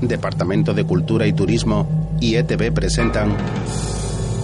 [0.00, 1.86] Departamento de Cultura y Turismo
[2.20, 3.34] y ETV presentan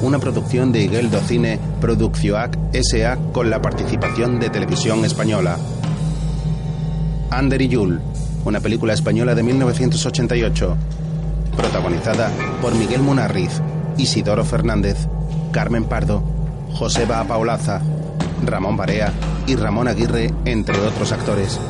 [0.00, 3.16] una producción de Iguel Cine Produccionac S.A.
[3.32, 5.58] con la participación de Televisión Española.
[7.30, 8.00] Ander y Yul,
[8.46, 10.76] una película española de 1988,
[11.54, 12.30] protagonizada
[12.62, 13.60] por Miguel Munarriz,
[13.98, 15.06] Isidoro Fernández,
[15.52, 16.22] Carmen Pardo,
[16.72, 17.82] Joseba Paulaza,
[18.44, 19.12] Ramón Barea
[19.46, 21.60] y Ramón Aguirre, entre otros actores.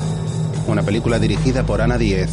[0.68, 2.30] Una película dirigida por Ana Díez.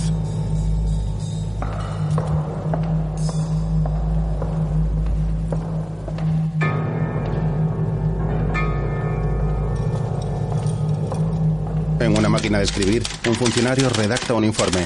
[12.60, 14.86] De escribir, un funcionario redacta un informe.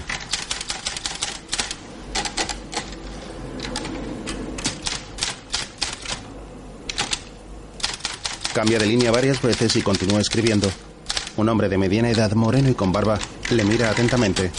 [8.54, 10.70] Cambia de línea varias veces y continúa escribiendo.
[11.38, 13.18] Un hombre de mediana edad, moreno y con barba,
[13.50, 14.52] le mira atentamente.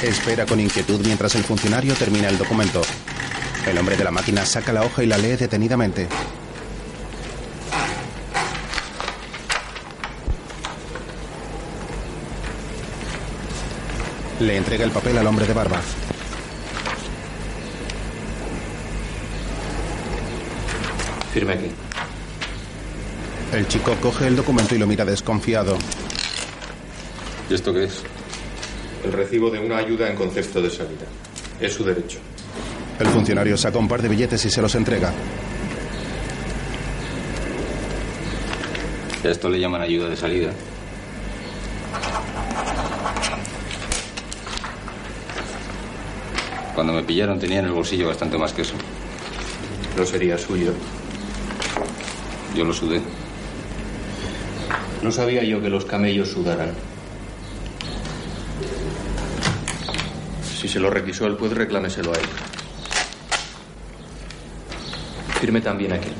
[0.00, 2.82] Espera con inquietud mientras el funcionario termina el documento.
[3.66, 6.08] El hombre de la máquina saca la hoja y la lee detenidamente.
[14.40, 15.80] Le entrega el papel al hombre de barba.
[21.32, 21.70] Firme aquí.
[23.52, 25.78] El chico coge el documento y lo mira desconfiado.
[27.48, 28.02] ¿Y esto qué es?
[29.04, 31.06] El recibo de una ayuda en concepto de salida.
[31.60, 32.18] Es su derecho.
[32.98, 35.12] El funcionario saca un par de billetes y se los entrega.
[39.24, 40.52] ¿A esto le llaman ayuda de salida?
[46.74, 48.74] Cuando me pillaron tenía en el bolsillo bastante más que eso.
[49.96, 50.72] No sería suyo.
[52.56, 53.00] Yo lo sudé.
[55.02, 56.72] No sabía yo que los camellos sudaran.
[60.58, 62.51] Si se lo requisó el juez, reclámeselo a él.
[65.42, 66.10] Firme también aquí.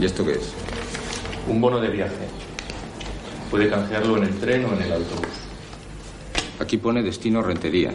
[0.00, 0.52] ¿Y esto qué es?
[1.48, 2.28] Un bono de viaje.
[3.50, 5.26] Puede canjearlo en el tren o en el autobús.
[6.60, 7.90] Aquí pone destino Rentería.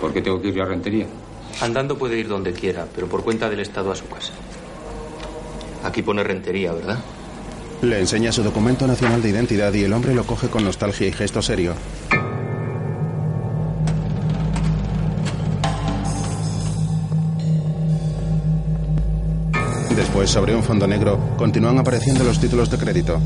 [0.00, 1.08] ¿Por qué tengo que ir a Rentería?
[1.60, 4.32] Andando puede ir donde quiera, pero por cuenta del Estado a su casa.
[5.82, 6.98] Aquí pone Rentería, ¿verdad?
[7.82, 11.12] Le enseña su documento nacional de identidad y el hombre lo coge con nostalgia y
[11.12, 11.74] gesto serio.
[19.96, 23.18] Después, sobre un fondo negro, continúan apareciendo los títulos de crédito.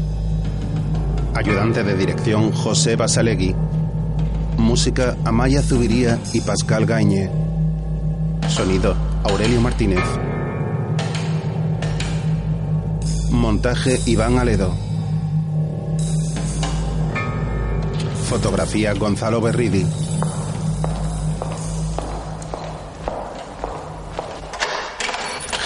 [1.35, 3.57] Ayudante de dirección José Basalegui.
[4.57, 7.29] Música Amaya Zubiría y Pascal Gañe.
[8.49, 8.95] Sonido
[9.25, 10.05] Aurelio Martínez.
[13.33, 14.73] Montaje Iván Aledo.
[18.29, 19.85] Fotografía Gonzalo Berridi.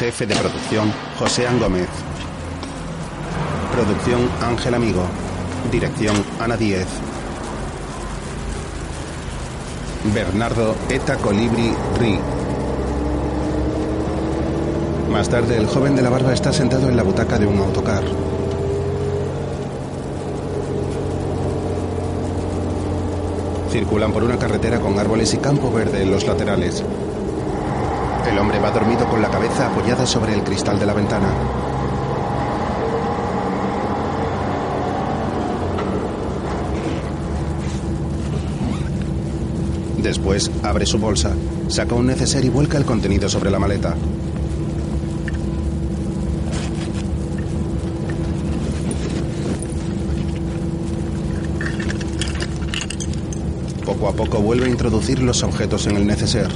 [0.05, 1.89] Jefe de producción José Gómez.
[3.73, 5.03] Producción Ángel Amigo.
[5.73, 6.87] Dirección Ana Díez.
[10.15, 12.19] Bernardo Eta Colibri Ri.
[15.11, 18.05] Más tarde, el joven de la barba está sentado en la butaca de un autocar.
[23.71, 26.85] Circulan por una carretera con árboles y campo verde en los laterales.
[28.35, 31.29] El hombre va dormido con la cabeza apoyada sobre el cristal de la ventana.
[40.03, 41.33] Después abre su bolsa,
[41.69, 43.95] saca un neceser y vuelca el contenido sobre la maleta.
[53.87, 56.49] Poco a poco vuelve a introducir los objetos en el neceser.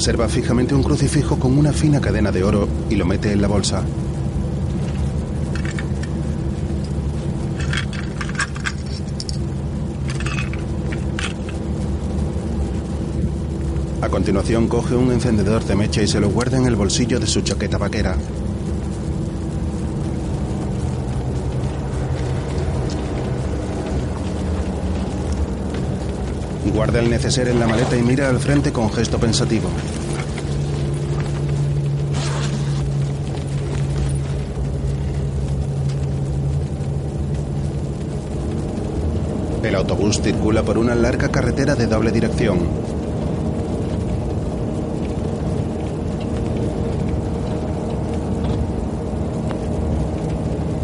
[0.00, 3.48] Observa fijamente un crucifijo con una fina cadena de oro y lo mete en la
[3.48, 3.84] bolsa.
[14.00, 17.26] A continuación coge un encendedor de mecha y se lo guarda en el bolsillo de
[17.26, 18.16] su chaqueta vaquera.
[26.74, 29.68] Guarda el neceser en la maleta y mira al frente con gesto pensativo.
[39.62, 42.58] El autobús circula por una larga carretera de doble dirección.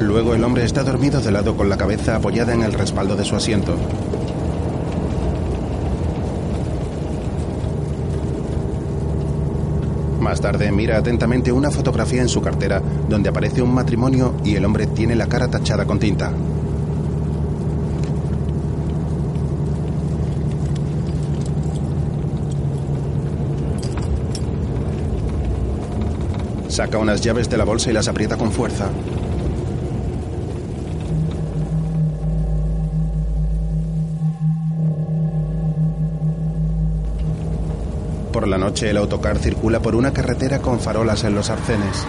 [0.00, 3.24] Luego el hombre está dormido de lado con la cabeza apoyada en el respaldo de
[3.24, 3.76] su asiento.
[10.36, 14.66] Más tarde mira atentamente una fotografía en su cartera donde aparece un matrimonio y el
[14.66, 16.30] hombre tiene la cara tachada con tinta.
[26.68, 28.90] Saca unas llaves de la bolsa y las aprieta con fuerza.
[38.36, 42.06] Por la noche el autocar circula por una carretera con farolas en los arcenes.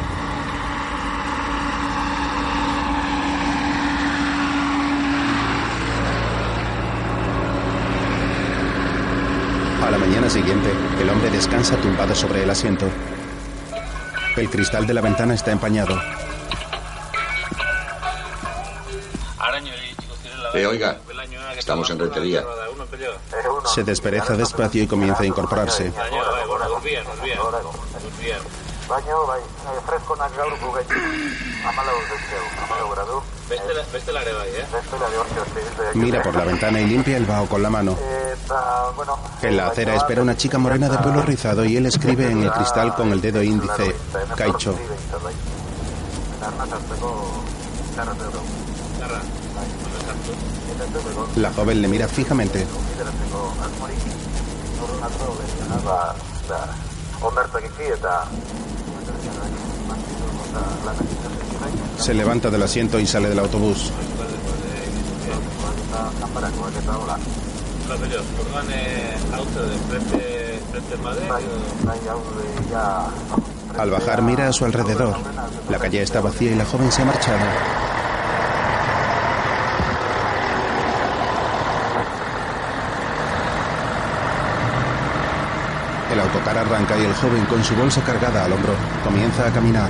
[9.82, 10.70] A la mañana siguiente,
[11.02, 12.88] el hombre descansa tumbado sobre el asiento.
[14.36, 15.98] El cristal de la ventana está empañado.
[20.54, 20.98] Eh, oiga,
[21.58, 22.44] estamos en rentería.
[23.74, 25.92] Se despereza despacio y comienza a incorporarse.
[35.96, 37.98] Mira por la ventana y limpia el vaho con la mano.
[39.42, 42.52] En la acera espera una chica morena de pelo rizado y él escribe en el
[42.52, 43.96] cristal con el dedo índice,
[44.36, 44.78] Caicho.
[51.36, 52.66] La joven le mira fijamente.
[62.00, 63.92] Se levanta del asiento y sale del autobús.
[73.78, 75.16] Al bajar mira a su alrededor.
[75.70, 77.97] La calle está vacía y la joven se ha marchado.
[86.28, 89.90] Autocar arranca y el joven con su bolsa cargada al hombro comienza a caminar.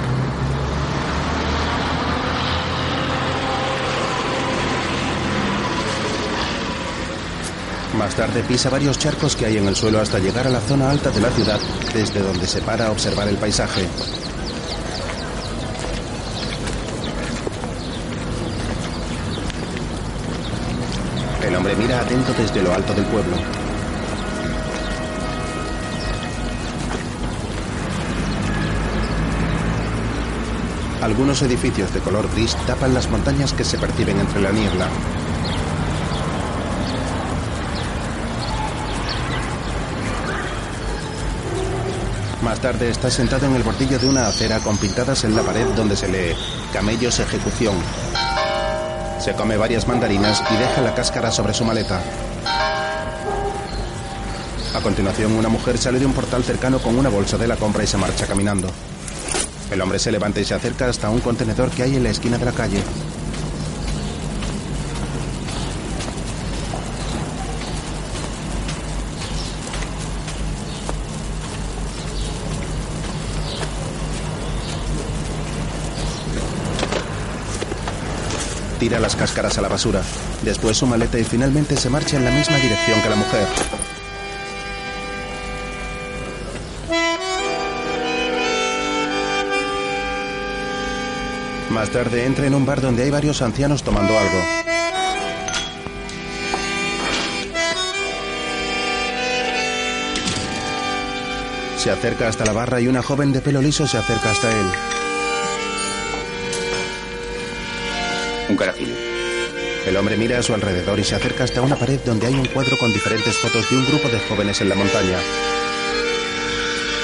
[7.97, 10.91] Más tarde pisa varios charcos que hay en el suelo hasta llegar a la zona
[10.91, 11.59] alta de la ciudad,
[11.93, 13.87] desde donde se para a observar el paisaje.
[21.43, 23.66] El hombre mira atento desde lo alto del pueblo.
[31.07, 34.89] Algunos edificios de color gris tapan las montañas que se perciben entre la niebla.
[42.43, 45.65] Más tarde está sentado en el bordillo de una acera con pintadas en la pared
[45.77, 46.35] donde se lee
[46.73, 47.75] Camellos Ejecución.
[49.17, 52.01] Se come varias mandarinas y deja la cáscara sobre su maleta.
[54.75, 57.85] A continuación, una mujer sale de un portal cercano con una bolsa de la compra
[57.85, 58.67] y se marcha caminando.
[59.71, 62.37] El hombre se levanta y se acerca hasta un contenedor que hay en la esquina
[62.37, 62.81] de la calle.
[78.79, 80.01] Tira las cáscaras a la basura.
[80.43, 83.96] Después su maleta y finalmente se marcha en la misma dirección que la mujer.
[91.77, 94.41] Más tarde entra en un bar donde hay varios ancianos tomando algo.
[101.77, 104.65] Se acerca hasta la barra y una joven de pelo liso se acerca hasta él.
[108.49, 108.95] Un carajillo.
[109.85, 112.47] El hombre mira a su alrededor y se acerca hasta una pared donde hay un
[112.47, 115.19] cuadro con diferentes fotos de un grupo de jóvenes en la montaña.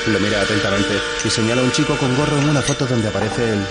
[0.07, 3.51] Lo mira atentamente y señala a un chico con gorro en una foto donde aparece
[3.53, 3.63] él.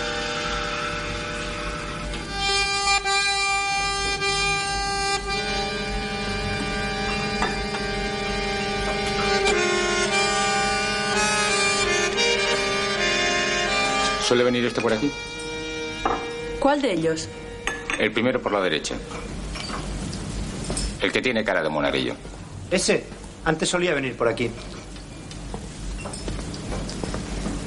[14.32, 15.10] ¿Suele venir este por aquí?
[16.58, 17.28] ¿Cuál de ellos?
[17.98, 18.94] El primero por la derecha.
[21.02, 22.14] El que tiene cara de monaguillo.
[22.70, 23.04] Ese.
[23.44, 24.50] Antes solía venir por aquí.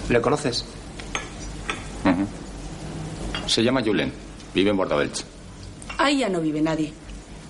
[0.09, 0.65] ¿Le conoces?
[3.45, 4.11] Se llama Julen.
[4.55, 5.23] Vive en Bordabelch.
[5.99, 6.91] Ahí ya no vive nadie.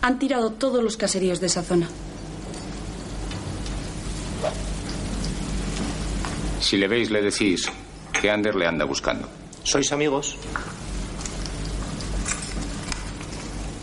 [0.01, 1.87] Han tirado todos los caseríos de esa zona.
[6.59, 7.71] Si le veis, le decís
[8.25, 9.27] que Ander le anda buscando.
[9.63, 10.35] ¿Sois amigos?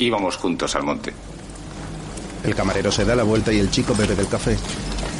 [0.01, 1.13] Íbamos juntos al monte.
[2.43, 4.59] El camarero se da la vuelta y el chico bebe del café.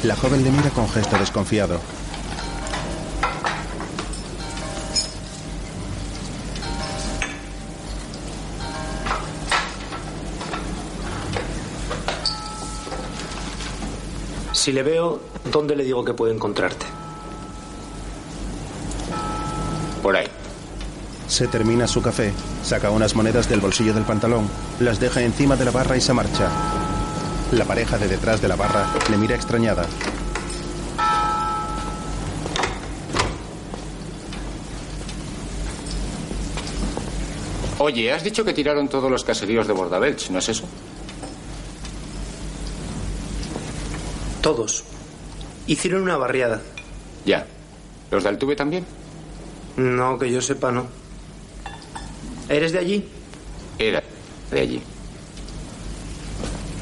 [0.03, 1.79] La joven le mira con gesto desconfiado.
[14.51, 17.02] Si le veo, ¿dónde le digo que puedo encontrarte?
[20.03, 20.27] Por ahí.
[21.29, 24.49] Se termina su café, saca unas monedas del bolsillo del pantalón,
[24.81, 26.51] las deja encima de la barra y se marcha.
[27.53, 29.85] La pareja de detrás de la barra le mira extrañada.
[37.79, 40.65] Oye, has dicho que tiraron todos los caseríos de Bordabelch, ¿no es eso?
[44.41, 44.83] Todos.
[45.67, 46.61] Hicieron una barriada.
[47.25, 47.45] Ya.
[48.11, 48.85] ¿Los de Altuve también?
[49.77, 50.85] No, que yo sepa, no.
[52.49, 53.09] ¿Eres de allí?
[53.79, 54.03] Era
[54.51, 54.81] de allí.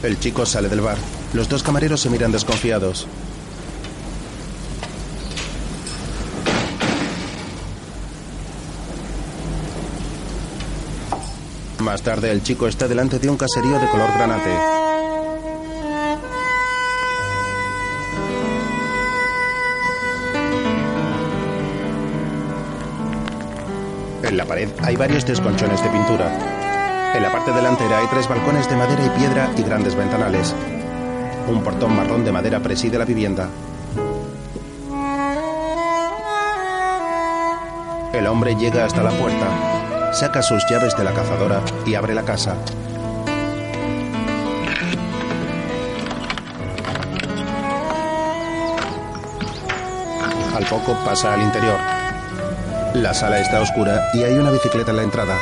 [0.03, 0.97] El chico sale del bar.
[1.33, 3.07] Los dos camareros se miran desconfiados.
[11.79, 14.80] Más tarde el chico está delante de un caserío de color granate.
[24.51, 26.27] Pared hay varios desconchones de pintura.
[27.15, 30.53] En la parte delantera hay tres balcones de madera y piedra y grandes ventanales.
[31.47, 33.47] Un portón marrón de madera preside la vivienda.
[38.11, 42.23] El hombre llega hasta la puerta, saca sus llaves de la cazadora y abre la
[42.23, 42.57] casa.
[50.53, 52.10] Al poco pasa al interior.
[52.93, 55.37] La sala está oscura y hay una bicicleta en la entrada.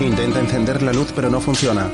[0.00, 1.90] Intenta encender la luz pero no funciona.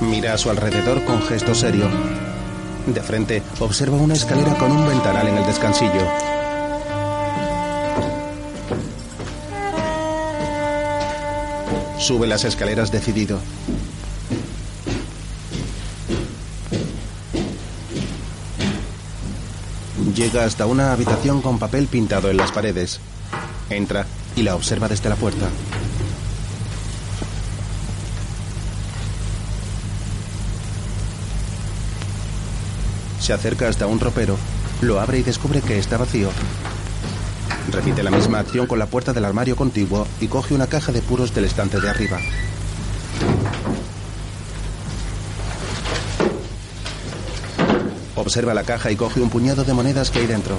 [0.00, 1.86] Mira a su alrededor con gesto serio.
[2.86, 6.06] De frente observa una escalera con un ventanal en el descansillo.
[12.02, 13.38] Sube las escaleras decidido.
[20.12, 22.98] Llega hasta una habitación con papel pintado en las paredes.
[23.70, 24.04] Entra
[24.34, 25.48] y la observa desde la puerta.
[33.20, 34.36] Se acerca hasta un ropero,
[34.80, 36.30] lo abre y descubre que está vacío.
[37.72, 41.00] Repite la misma acción con la puerta del armario contiguo y coge una caja de
[41.00, 42.18] puros del estante de arriba.
[48.14, 50.58] Observa la caja y coge un puñado de monedas que hay dentro.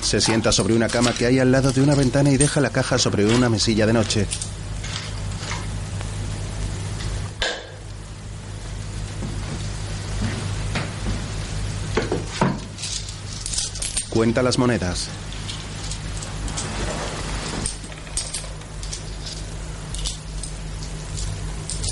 [0.00, 2.70] Se sienta sobre una cama que hay al lado de una ventana y deja la
[2.70, 4.26] caja sobre una mesilla de noche.
[14.20, 15.08] Cuenta las monedas.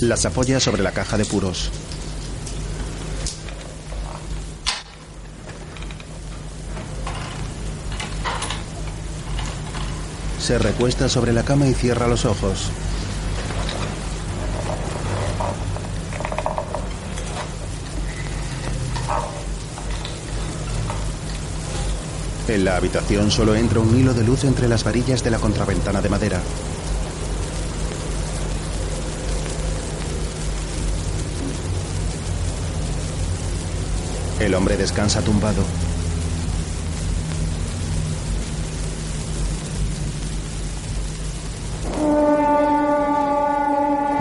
[0.03, 1.71] Las apoya sobre la caja de puros.
[10.39, 12.71] Se recuesta sobre la cama y cierra los ojos.
[22.49, 26.01] En la habitación solo entra un hilo de luz entre las varillas de la contraventana
[26.01, 26.41] de madera.
[34.41, 35.63] El hombre descansa tumbado.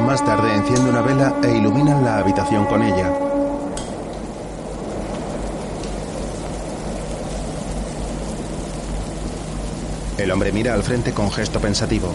[0.05, 3.26] Más tarde enciende una vela e iluminan la habitación con ella.
[10.17, 12.11] El hombre mira al frente con gesto pensativo.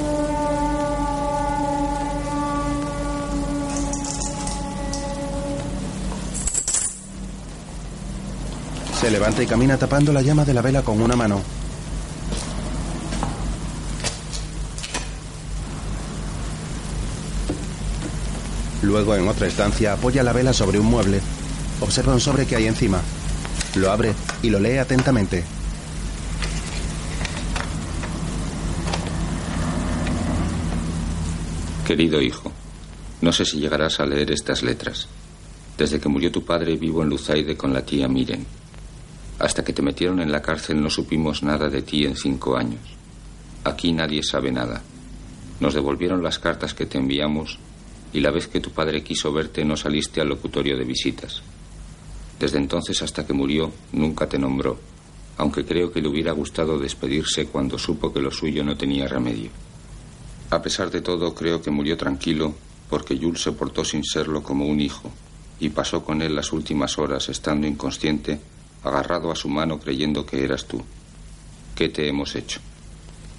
[9.00, 11.40] Se levanta y camina tapando la llama de la vela con una mano.
[18.82, 21.20] Luego, en otra estancia, apoya la vela sobre un mueble.
[21.80, 23.00] Observa un sobre que hay encima.
[23.76, 25.44] Lo abre y lo lee atentamente.
[31.92, 32.50] Querido hijo,
[33.20, 35.08] no sé si llegarás a leer estas letras.
[35.76, 38.46] Desde que murió tu padre vivo en Luzaide con la tía Miren.
[39.38, 42.80] Hasta que te metieron en la cárcel no supimos nada de ti en cinco años.
[43.64, 44.80] Aquí nadie sabe nada.
[45.60, 47.58] Nos devolvieron las cartas que te enviamos
[48.14, 51.42] y la vez que tu padre quiso verte no saliste al locutorio de visitas.
[52.40, 54.78] Desde entonces hasta que murió nunca te nombró,
[55.36, 59.50] aunque creo que le hubiera gustado despedirse cuando supo que lo suyo no tenía remedio.
[60.52, 62.52] A pesar de todo, creo que murió tranquilo
[62.90, 65.10] porque Jules se portó sin serlo como un hijo
[65.58, 68.38] y pasó con él las últimas horas estando inconsciente,
[68.84, 70.82] agarrado a su mano creyendo que eras tú.
[71.74, 72.60] ¿Qué te hemos hecho?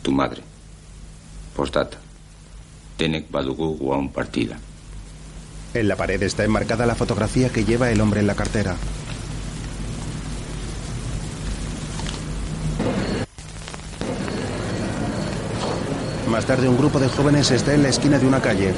[0.01, 0.41] Tu madre.
[1.55, 1.99] Postdata.
[2.97, 4.57] Tenek Badugu Guam partida.
[5.75, 8.75] En la pared está enmarcada la fotografía que lleva el hombre en la cartera.
[16.33, 18.73] Más tarde un grupo de jóvenes está en la esquina de una calle.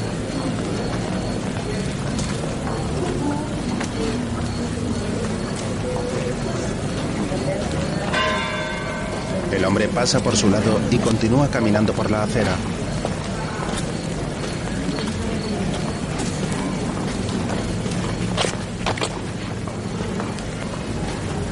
[9.53, 12.57] El hombre pasa por su lado y continúa caminando por la acera.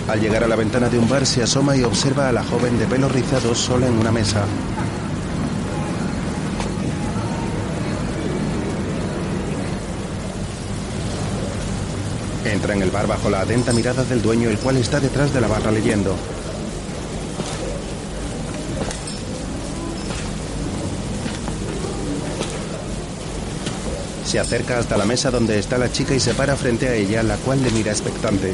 [0.09, 2.77] Al llegar a la ventana de un bar se asoma y observa a la joven
[2.77, 4.43] de pelo rizado sola en una mesa.
[12.63, 15.41] Entra en el bar bajo la atenta mirada del dueño, el cual está detrás de
[15.41, 16.15] la barra leyendo.
[24.25, 27.21] Se acerca hasta la mesa donde está la chica y se para frente a ella,
[27.21, 28.53] la cual le mira expectante.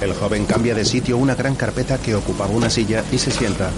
[0.00, 3.72] El joven cambia de sitio una gran carpeta que ocupaba una silla y se sienta.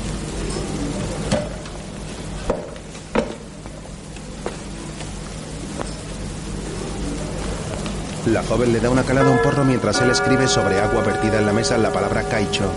[8.32, 11.38] La joven le da una calada a un porro mientras él escribe sobre agua vertida
[11.38, 12.70] en la mesa la palabra caicho.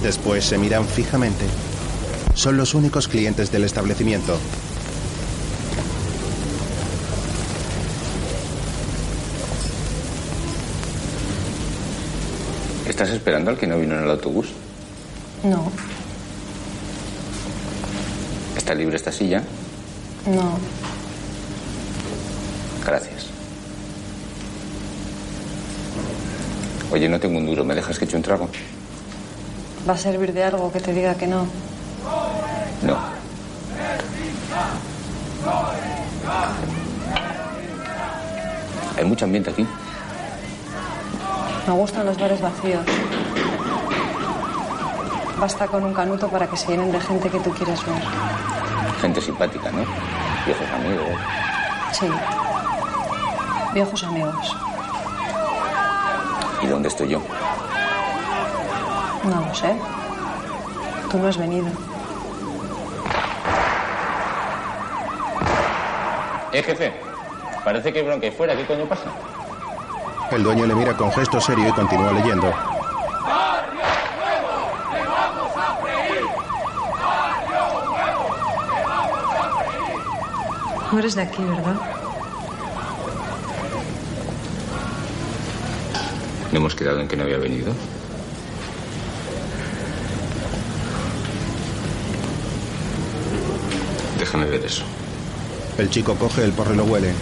[0.00, 1.44] Después se miran fijamente.
[2.34, 4.38] Son los únicos clientes del establecimiento.
[12.88, 14.52] ¿Estás esperando al que no vino en el autobús?
[15.46, 15.70] No,
[18.56, 19.42] ¿Está libre esta silla?
[20.26, 20.58] no.
[22.84, 23.26] Gracias.
[26.92, 27.64] Oye, no tengo un duro.
[27.64, 28.48] ¿Me dejas que eche un trago?
[29.88, 31.46] ¿Va a servir de algo que te diga que no?
[32.82, 32.96] No.
[38.96, 39.66] Hay mucho ambiente aquí.
[41.66, 42.82] Me gustan los bares vacíos.
[45.38, 48.02] Basta con un canuto para que se llenen de gente que tú quieres ver.
[49.00, 49.84] Gente simpática, ¿no?
[50.46, 51.20] Viejos amigos.
[51.92, 52.06] Sí.
[53.74, 54.56] Viejos amigos.
[56.62, 57.20] ¿Y dónde estoy yo?
[59.24, 59.76] No lo sé.
[61.10, 61.68] Tú no has venido.
[66.52, 66.94] Eh, jefe.
[67.62, 68.56] Parece que hay bronca ahí fuera.
[68.56, 69.10] ¿Qué coño pasa?
[70.30, 72.75] El dueño le mira con gesto serio y continúa leyendo.
[80.92, 81.76] No eres de aquí, ¿verdad?
[86.52, 87.72] ¿No hemos quedado en que no había venido?
[94.18, 94.84] Déjame ver eso.
[95.76, 97.12] El chico coge el porro y lo huele.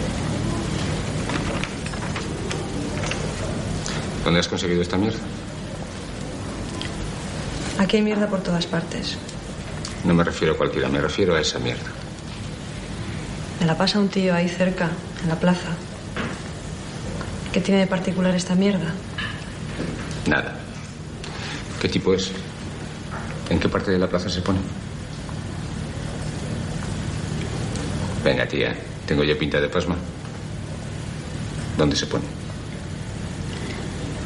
[4.23, 5.19] ¿Dónde has conseguido esta mierda?
[7.77, 9.17] Aquí hay mierda por todas partes.
[10.03, 11.94] No me refiero a cualquiera, me refiero a esa mierda.
[13.59, 14.89] Me la pasa un tío ahí cerca,
[15.23, 15.69] en la plaza.
[17.51, 18.93] ¿Qué tiene de particular esta mierda?
[20.27, 20.55] Nada.
[21.79, 22.31] ¿Qué tipo es?
[23.49, 24.59] ¿En qué parte de la plaza se pone?
[28.23, 28.75] Venga, tía.
[29.05, 29.95] Tengo yo pinta de pasma.
[31.77, 32.25] ¿Dónde se pone?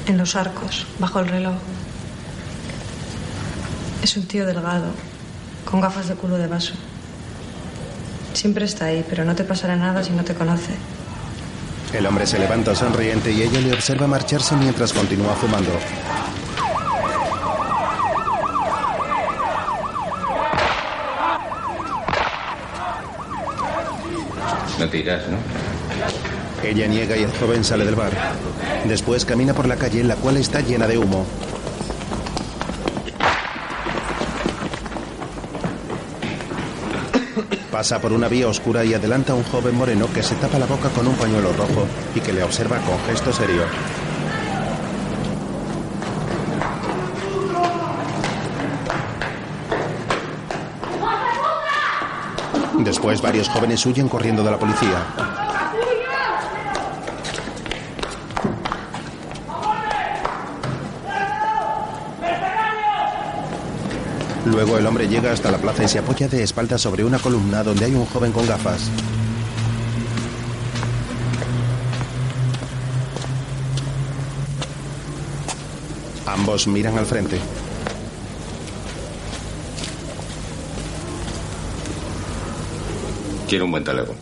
[0.08, 1.56] En los arcos, bajo el reloj.
[4.02, 4.88] Es un tío delgado,
[5.66, 6.74] con gafas de culo de vaso.
[8.40, 10.72] Siempre está ahí, pero no te pasará nada si no te conoce.
[11.94, 15.72] El hombre se levanta sonriente y ella le observa marcharse mientras continúa fumando.
[24.80, 25.38] No te irás, ¿no?
[26.64, 28.12] Ella niega y el joven sale del bar.
[28.86, 31.26] Después camina por la calle, la cual está llena de humo.
[37.80, 40.66] Pasa por una vía oscura y adelanta a un joven moreno que se tapa la
[40.66, 43.62] boca con un pañuelo rojo y que le observa con gesto serio.
[52.80, 55.49] Después varios jóvenes huyen corriendo de la policía.
[64.52, 67.64] Luego el hombre llega hasta la plaza y se apoya de espaldas sobre una columna
[67.64, 68.90] donde hay un joven con gafas.
[76.26, 77.40] Ambos miran al frente.
[83.48, 84.16] Quiero un buen talego.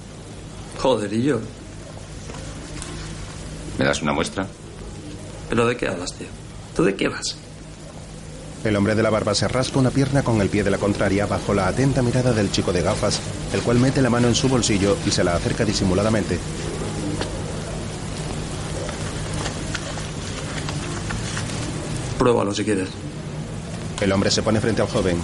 [0.80, 1.40] Joder, ¿y yo?
[3.78, 4.48] ¿Me das una muestra?
[5.50, 6.28] ¿Pero de qué hablas, tío?
[6.76, 7.38] ¿Tú de qué vas?
[8.68, 11.26] El hombre de la barba se rasca una pierna con el pie de la contraria
[11.26, 13.22] bajo la atenta mirada del chico de gafas,
[13.54, 16.38] el cual mete la mano en su bolsillo y se la acerca disimuladamente.
[22.20, 22.90] Pruébalo si quieres.
[24.02, 25.18] El hombre se pone frente al joven.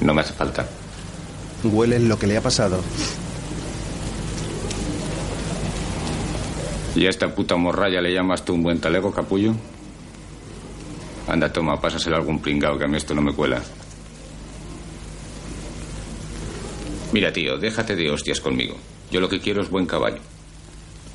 [0.00, 0.66] No me hace falta.
[1.62, 2.80] Huele lo que le ha pasado.
[6.94, 9.54] ¿Y a esta puta morralla le llamas tú un buen talego, capullo?
[11.28, 13.60] Anda, toma, pásaselo a algún pringao, que a mí esto no me cuela.
[17.12, 18.76] Mira, tío, déjate de hostias conmigo.
[19.10, 20.20] Yo lo que quiero es buen caballo.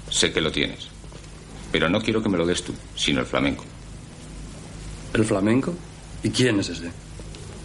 [0.10, 0.88] Sé que lo tienes.
[1.72, 3.66] Pero no quiero que me lo des tú, sino el flamenco.
[5.14, 5.74] ¿El flamenco?
[6.24, 6.92] ¿Y quién es ese?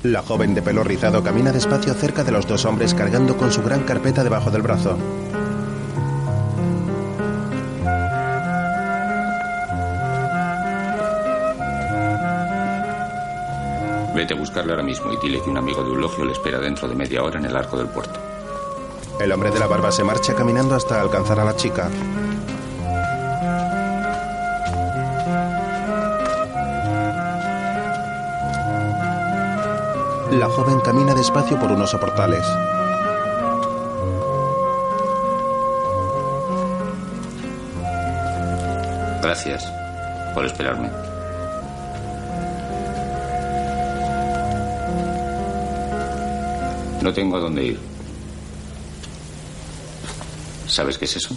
[0.03, 3.63] La joven de pelo rizado camina despacio cerca de los dos hombres cargando con su
[3.63, 4.97] gran carpeta debajo del brazo.
[14.21, 16.87] Vete a buscarle ahora mismo y dile que un amigo de Eulogio le espera dentro
[16.87, 18.21] de media hora en el arco del puerto.
[19.19, 21.89] El hombre de la barba se marcha caminando hasta alcanzar a la chica.
[30.33, 32.47] La joven camina despacio por unos soportales.
[39.23, 39.65] Gracias
[40.35, 41.10] por esperarme.
[47.03, 47.81] No tengo a dónde ir.
[50.67, 51.37] ¿Sabes qué es eso?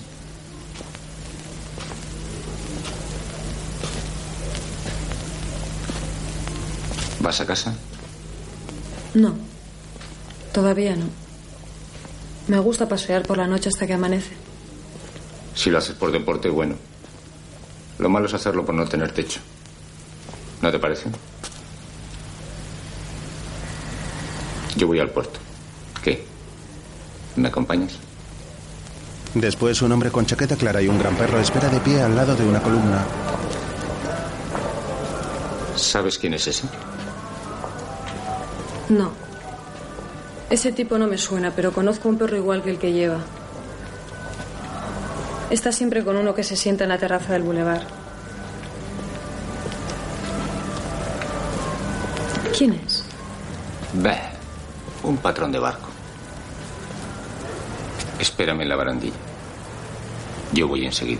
[7.21, 7.73] ¿Vas a casa?
[9.13, 9.35] No,
[10.51, 11.05] todavía no.
[12.47, 14.33] Me gusta pasear por la noche hasta que amanece.
[15.55, 16.75] Si lo haces por deporte, bueno.
[17.99, 19.39] Lo malo es hacerlo por no tener techo.
[20.61, 21.09] ¿No te parece?
[24.75, 25.42] Yo voy al puerto.
[27.35, 27.93] ¿Me acompañas?
[29.33, 32.35] Después un hombre con chaqueta clara y un gran perro espera de pie al lado
[32.35, 33.03] de una columna.
[35.75, 36.67] ¿Sabes quién es ese?
[38.89, 39.11] No.
[40.49, 43.17] Ese tipo no me suena, pero conozco un perro igual que el que lleva.
[45.49, 47.81] Está siempre con uno que se sienta en la terraza del bulevar.
[52.55, 53.03] ¿Quién es?
[53.93, 54.31] Bah,
[55.03, 55.89] un patrón de barco.
[58.23, 59.17] Espérame en la barandilla.
[60.53, 61.19] Yo voy enseguida.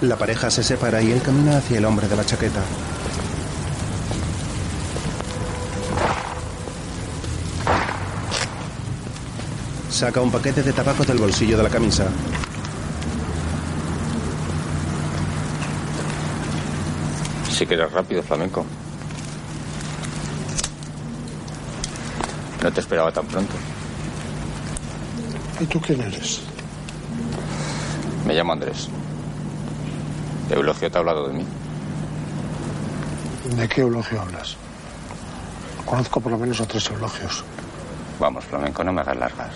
[0.00, 2.60] La pareja se separa y él camina hacia el hombre de la chaqueta.
[9.90, 12.08] Saca un paquete de tabaco del bolsillo de la camisa.
[17.48, 18.66] Si que eres rápido, flamenco.
[22.60, 23.54] No te esperaba tan pronto.
[25.62, 26.40] ¿Y tú quién eres?
[28.26, 28.88] Me llamo Andrés.
[30.50, 31.46] Eulogio te ha hablado de mí.
[33.54, 34.56] ¿De qué eulogio hablas?
[35.86, 37.44] Conozco por lo menos a tres eulogios.
[38.18, 39.54] Vamos, flamenco, no me hagas largas.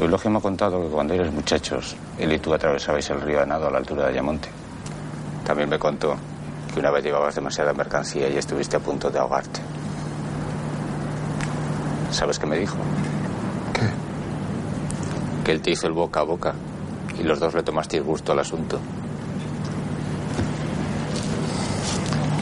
[0.00, 3.46] Eulogio me ha contado que cuando eres muchachos, él y tú atravesabais el río a
[3.46, 4.48] nado a la altura de Ayamonte.
[5.46, 6.16] También me contó
[6.72, 9.60] que una vez llevabas demasiada mercancía y estuviste a punto de ahogarte.
[12.10, 12.76] ¿Sabes qué me dijo?
[15.44, 16.54] Que él te hizo el boca a boca
[17.18, 18.78] y los dos le tomasteis gusto al asunto.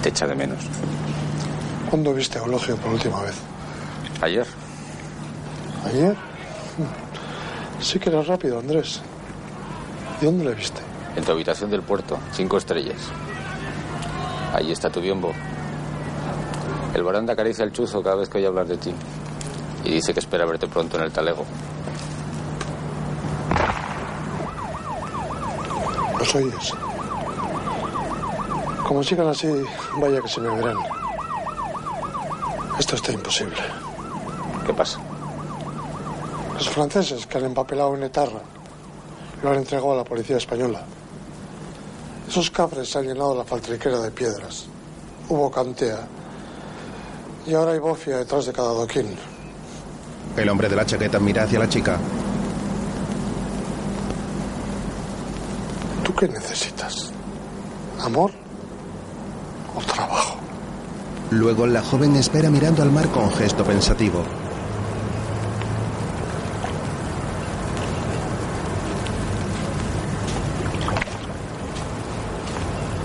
[0.02, 0.64] Te echa de menos.
[1.90, 3.34] ¿Cuándo viste a Eulogio por última vez?
[4.20, 4.46] Ayer.
[5.84, 6.16] ¿Ayer?
[7.80, 9.00] Sí que era rápido, Andrés.
[10.20, 10.80] ¿Y dónde le viste?
[11.16, 13.00] En tu habitación del puerto, cinco estrellas.
[14.54, 15.32] Ahí está tu biombo.
[16.94, 18.92] El baranda acaricia el chuzo cada vez que oye hablar de ti.
[19.84, 21.44] Y dice que espera verte pronto en el talego.
[26.22, 26.72] ¿Los oyes?
[28.86, 29.48] Como sigan así,
[29.96, 30.76] vaya que se me verán.
[32.78, 33.56] Esto está imposible.
[34.64, 35.00] ¿Qué pasa?
[36.54, 38.40] Los franceses que han empapelado en Etarra
[39.42, 40.84] lo han entregado a la policía española.
[42.28, 44.66] Esos cabres han llenado la faltriquera de piedras.
[45.28, 46.06] Hubo cantea.
[47.48, 49.16] Y ahora hay bofia detrás de cada doquín.
[50.36, 51.98] El hombre de la chaqueta mira hacia la chica.
[56.22, 57.10] Qué necesitas?
[58.00, 58.30] ¿Amor
[59.74, 60.36] o trabajo?
[61.32, 64.22] Luego la joven espera mirando al mar con gesto pensativo.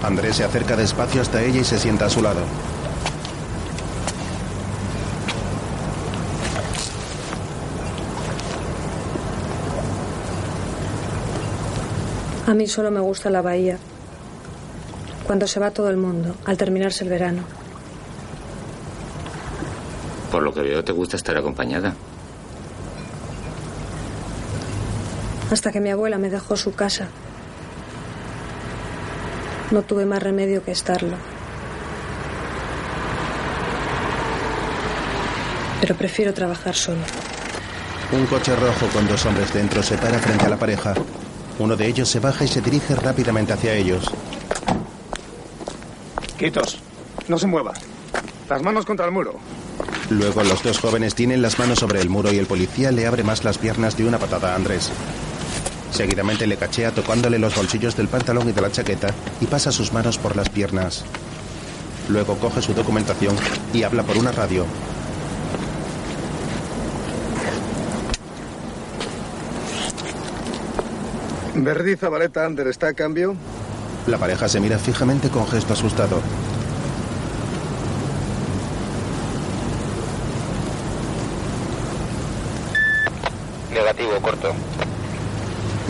[0.04, 2.42] Andrés se acerca despacio hasta ella y se sienta a su lado.
[12.48, 13.78] A mí solo me gusta la bahía.
[15.26, 17.44] Cuando se va todo el mundo, al terminarse el verano.
[20.32, 21.94] Por lo que veo, te gusta estar acompañada.
[25.52, 27.10] Hasta que mi abuela me dejó su casa.
[29.72, 31.18] No tuve más remedio que estarlo.
[35.82, 37.02] Pero prefiero trabajar solo.
[38.14, 40.94] Un coche rojo con dos hombres dentro se para frente a la pareja.
[41.60, 44.06] Uno de ellos se baja y se dirige rápidamente hacia ellos.
[46.38, 46.80] Quitos.
[47.28, 47.74] No se mueva.
[48.50, 49.36] Las manos contra el muro.
[50.10, 53.24] Luego los dos jóvenes tienen las manos sobre el muro y el policía le abre
[53.24, 54.92] más las piernas de una patada a Andrés.
[55.92, 59.10] Seguidamente le cachea tocándole los bolsillos del pantalón y de la chaqueta
[59.42, 61.04] y pasa sus manos por las piernas.
[62.08, 63.36] Luego coge su documentación
[63.74, 64.66] y habla por una radio.
[71.64, 73.36] Verdi Zabaleta Ander está a cambio.
[74.06, 76.22] La pareja se mira fijamente con gesto asustado.
[83.74, 84.54] Negativo, corto.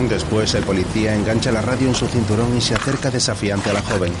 [0.08, 3.82] Después el policía engancha la radio en su cinturón y se acerca desafiante a la
[3.82, 4.12] joven.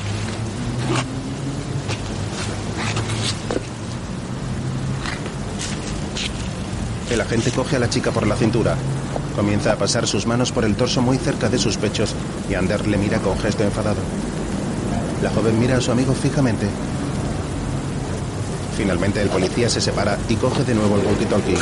[7.10, 8.76] El agente coge a la chica por la cintura.
[9.38, 12.12] Comienza a pasar sus manos por el torso muy cerca de sus pechos
[12.50, 14.00] y Ander le mira con gesto enfadado.
[15.22, 16.66] La joven mira a su amigo fijamente.
[18.76, 21.56] Finalmente el policía se separa y coge de nuevo el walkie-talkie.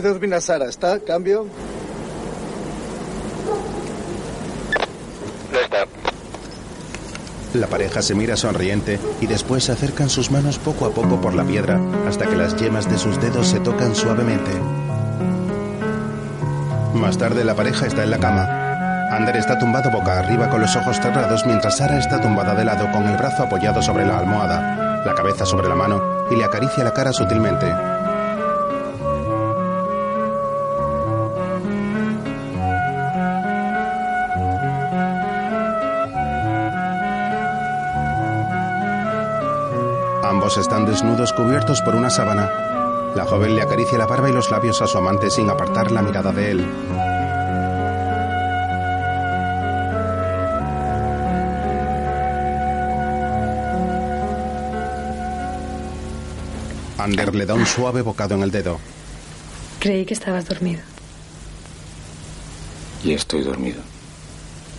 [0.00, 1.46] De Urbina Sara, ¿está cambio?
[5.52, 5.84] No está.
[7.54, 11.34] La pareja se mira sonriente y después se acercan sus manos poco a poco por
[11.34, 14.50] la piedra hasta que las yemas de sus dedos se tocan suavemente.
[16.94, 18.46] Más tarde la pareja está en la cama.
[19.10, 22.90] Ander está tumbado boca arriba con los ojos cerrados mientras Sara está tumbada de lado
[22.92, 26.84] con el brazo apoyado sobre la almohada, la cabeza sobre la mano y le acaricia
[26.84, 27.66] la cara sutilmente.
[40.88, 42.50] Desnudos cubiertos por una sábana.
[43.14, 46.02] La joven le acaricia la barba y los labios a su amante sin apartar la
[46.02, 46.66] mirada de él.
[56.98, 58.80] Ander le da un suave bocado en el dedo.
[59.78, 60.80] Creí que estabas dormido.
[63.04, 63.80] Y estoy dormido.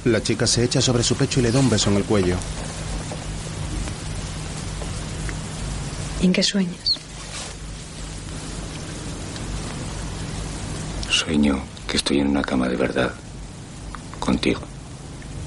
[0.06, 2.36] La chica se echa sobre su pecho y le da un beso en el cuello.
[6.21, 6.99] En qué sueñas?
[11.10, 13.12] Sueño que estoy en una cama de verdad.
[14.19, 14.62] Contigo.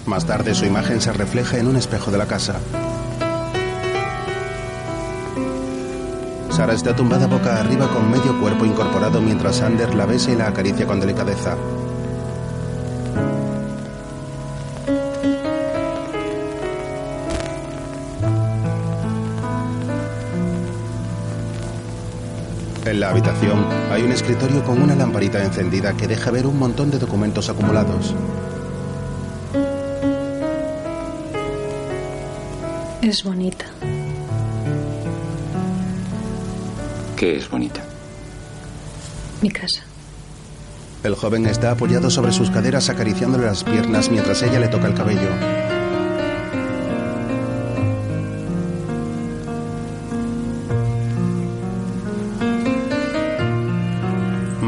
[0.06, 2.58] Más tarde su imagen se refleja en un espejo de la casa.
[6.50, 10.48] Sara está tumbada boca arriba con medio cuerpo incorporado mientras Ander la besa y la
[10.48, 11.56] acaricia con delicadeza.
[23.02, 27.00] La habitación hay un escritorio con una lamparita encendida que deja ver un montón de
[27.00, 28.14] documentos acumulados.
[33.02, 33.64] Es bonita.
[37.16, 37.82] ¿Qué es bonita?
[39.40, 39.82] Mi casa.
[41.02, 44.94] El joven está apoyado sobre sus caderas acariciándole las piernas mientras ella le toca el
[44.94, 45.61] cabello.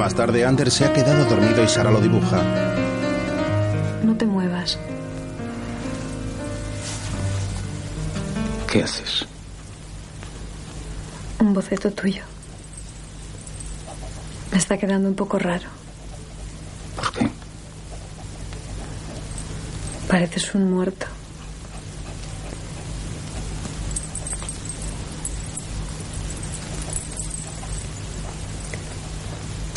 [0.04, 2.42] Más tarde, Anders se ha quedado dormido y Sara lo dibuja.
[4.02, 4.78] No te muevas.
[8.70, 9.24] ¿Qué haces?
[11.40, 12.22] Un boceto tuyo.
[14.52, 15.70] Me está quedando un poco raro.
[16.96, 17.30] ¿Por qué?
[20.06, 21.06] Pareces un muerto.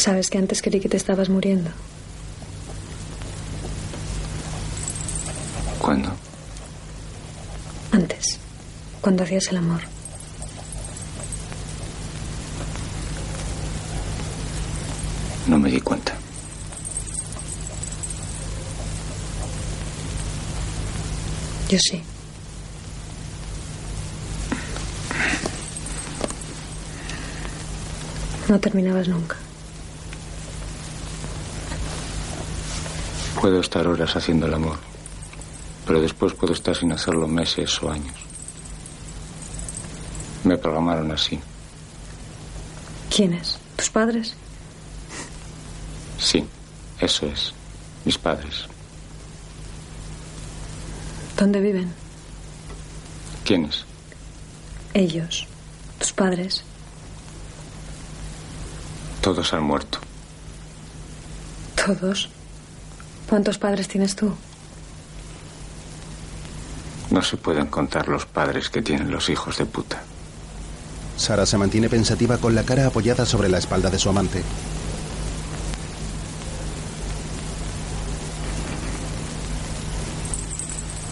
[0.08, 1.70] ¿Sabes que antes creí que te estabas muriendo?
[5.80, 6.10] ¿Cuándo?
[7.92, 8.40] Antes,
[9.02, 9.82] cuando hacías el amor.
[15.46, 16.14] No me di cuenta.
[21.68, 22.02] Yo sí.
[28.48, 29.36] No terminabas nunca.
[33.48, 34.76] Puedo estar horas haciendo el amor,
[35.86, 38.14] pero después puedo estar sin hacerlo meses o años.
[40.44, 41.40] Me programaron así.
[43.10, 43.58] ¿Quiénes?
[43.78, 44.34] ¿Tus padres?
[46.20, 46.46] Sí,
[47.00, 47.54] eso es.
[48.04, 48.66] Mis padres.
[51.38, 51.90] ¿Dónde viven?
[53.46, 53.86] ¿Quiénes?
[54.94, 55.48] Ellos.
[56.00, 56.66] Tus padres.
[59.22, 60.00] Todos han muerto.
[61.78, 62.30] ¿Todos?
[63.30, 64.34] ¿Cuántos padres tienes tú?
[67.12, 70.02] No se pueden contar los padres que tienen los hijos de puta.
[71.18, 74.44] Sara se mantiene pensativa con la cara apoyada sobre la espalda de su amante.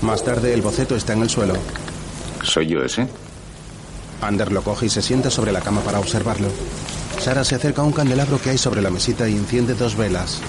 [0.01, 1.55] Más tarde el boceto está en el suelo.
[2.43, 3.07] ¿Soy yo ese?
[4.21, 6.47] Ander lo coge y se sienta sobre la cama para observarlo.
[7.19, 10.41] Sara se acerca a un candelabro que hay sobre la mesita y enciende dos velas.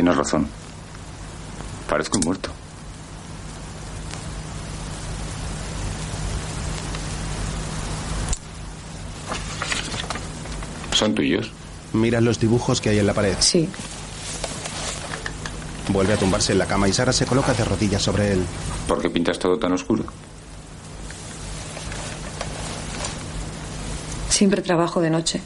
[0.00, 0.46] Tienes razón.
[1.88, 2.50] Parezco un muerto.
[10.92, 11.50] ¿Son tuyos?
[11.92, 13.34] Mira los dibujos que hay en la pared.
[13.40, 13.68] Sí.
[15.88, 18.44] Vuelve a tumbarse en la cama y Sara se coloca de rodillas sobre él.
[18.86, 20.04] ¿Por qué pintas todo tan oscuro?
[24.28, 25.40] Siempre trabajo de noche.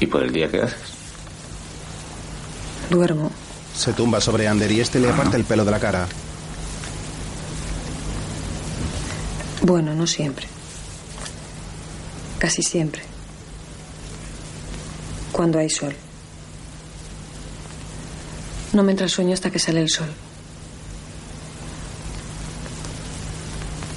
[0.00, 0.97] ¿Y por el día qué haces?
[2.90, 3.30] Duermo.
[3.74, 6.08] Se tumba sobre Ander y este le aparta el pelo de la cara.
[9.62, 10.46] Bueno, no siempre.
[12.38, 13.02] Casi siempre.
[15.32, 15.94] Cuando hay sol.
[18.72, 20.08] No me entra el sueño hasta que sale el sol.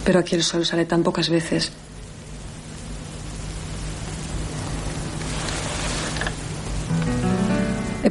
[0.03, 1.71] Pero aquí el sol sale tan pocas veces.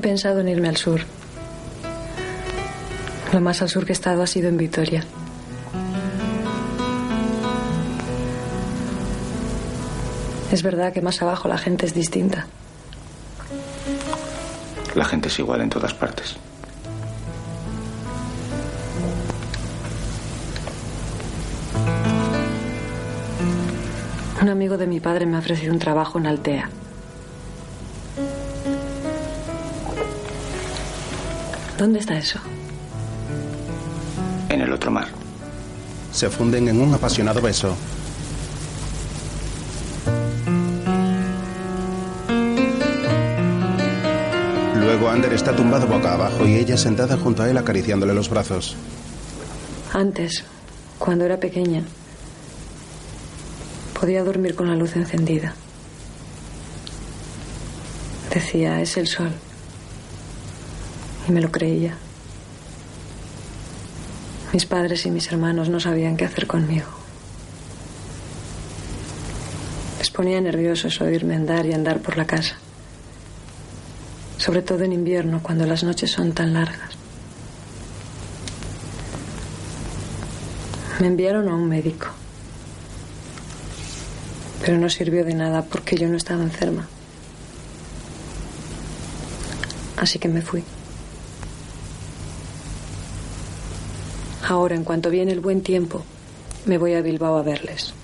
[0.01, 1.03] He pensado en irme al sur.
[3.35, 5.05] Lo más al sur que he estado ha sido en Vitoria.
[10.51, 12.47] Es verdad que más abajo la gente es distinta.
[14.95, 16.35] La gente es igual en todas partes.
[24.41, 26.71] Un amigo de mi padre me ha ofrecido un trabajo en Altea.
[31.81, 32.39] ¿Dónde está eso?
[34.51, 35.09] En el otro mar.
[36.13, 37.75] Se funden en un apasionado beso.
[44.79, 48.77] Luego Ander está tumbado boca abajo y ella sentada junto a él acariciándole los brazos.
[49.95, 50.45] Antes,
[50.99, 51.83] cuando era pequeña,
[53.99, 55.55] podía dormir con la luz encendida.
[58.35, 59.33] Decía, es el sol.
[61.31, 61.95] Y me lo creía.
[64.53, 66.89] Mis padres y mis hermanos no sabían qué hacer conmigo.
[70.21, 72.57] ponía nerviosos oírme andar y andar por la casa.
[74.39, 76.91] Sobre todo en invierno, cuando las noches son tan largas.
[80.99, 82.09] Me enviaron a un médico.
[84.63, 86.87] Pero no sirvió de nada porque yo no estaba enferma.
[89.97, 90.65] Así que me fui.
[94.51, 96.03] Ahora, en cuanto viene el buen tiempo,
[96.67, 97.95] me voy a Bilbao a verles.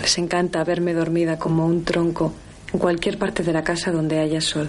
[0.00, 2.32] Les encanta verme dormida como un tronco
[2.72, 4.68] en cualquier parte de la casa donde haya sol.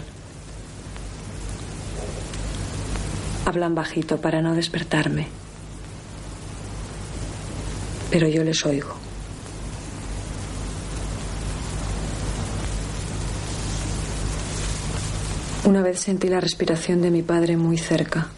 [3.46, 5.28] Hablan bajito para no despertarme.
[8.12, 8.94] Pero yo les oigo.
[15.64, 18.35] Una vez sentí la respiración de mi padre muy cerca.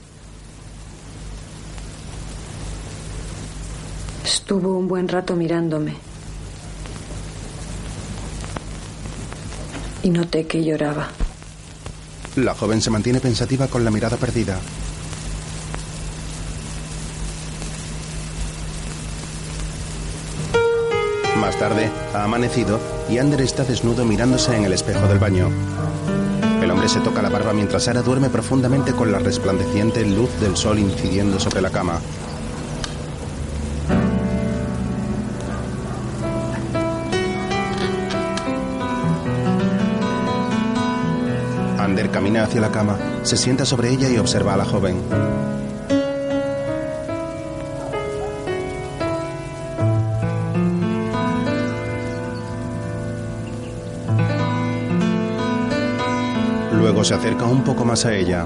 [4.48, 5.98] Estuvo un buen rato mirándome.
[10.04, 11.10] Y noté que lloraba.
[12.38, 14.58] La joven se mantiene pensativa con la mirada perdida.
[21.41, 22.80] Más tarde, ha amanecido
[23.10, 25.50] y Ander está desnudo mirándose en el espejo del baño.
[26.62, 30.56] El hombre se toca la barba mientras Sara duerme profundamente con la resplandeciente luz del
[30.56, 32.00] sol incidiendo sobre la cama.
[42.36, 44.98] Hacia la cama, se sienta sobre ella y observa a la joven.
[56.74, 58.46] Luego se acerca un poco más a ella.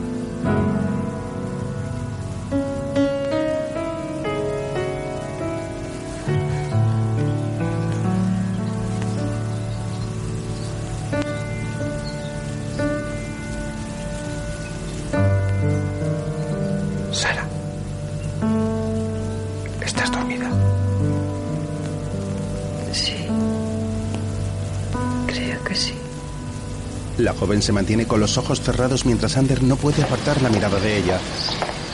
[27.42, 31.00] Joven se mantiene con los ojos cerrados mientras Ander no puede apartar la mirada de
[31.00, 31.20] ella.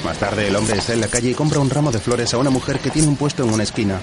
[0.03, 2.37] Más tarde el hombre está en la calle y compra un ramo de flores a
[2.37, 3.97] una mujer que tiene un puesto en una esquina.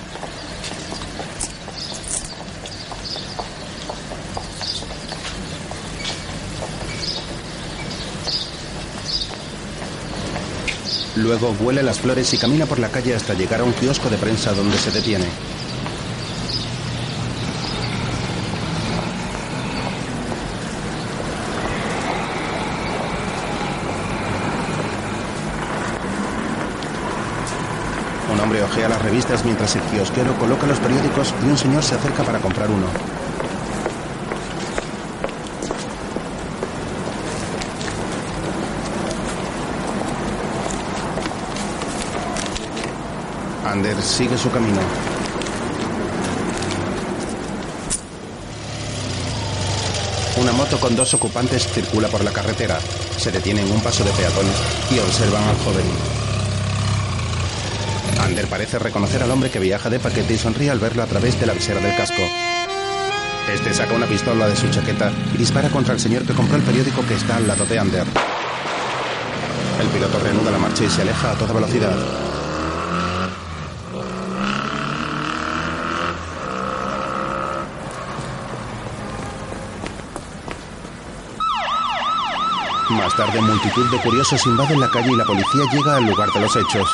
[11.17, 14.17] Luego huele las flores y camina por la calle hasta llegar a un kiosco de
[14.17, 15.27] prensa donde se detiene.
[28.75, 31.95] Un hombre ojea las revistas mientras el kiosquero coloca los periódicos y un señor se
[31.95, 32.87] acerca para comprar uno.
[43.65, 44.81] Ander sigue su camino.
[50.37, 52.81] Una moto con dos ocupantes circula por la carretera.
[53.19, 54.57] Se detiene en un paso de peatones
[54.91, 56.14] y observan al joven.
[58.55, 61.45] Parece reconocer al hombre que viaja de paquete y sonríe al verlo a través de
[61.45, 62.23] la visera del casco.
[63.53, 66.63] Este saca una pistola de su chaqueta y dispara contra el señor que compró el
[66.63, 68.07] periódico que está al lado de Ander.
[69.81, 71.97] El piloto reanuda la marcha y se aleja a toda velocidad.
[82.91, 86.41] Más tarde, multitud de curiosos invaden la calle y la policía llega al lugar de
[86.41, 86.89] los hechos.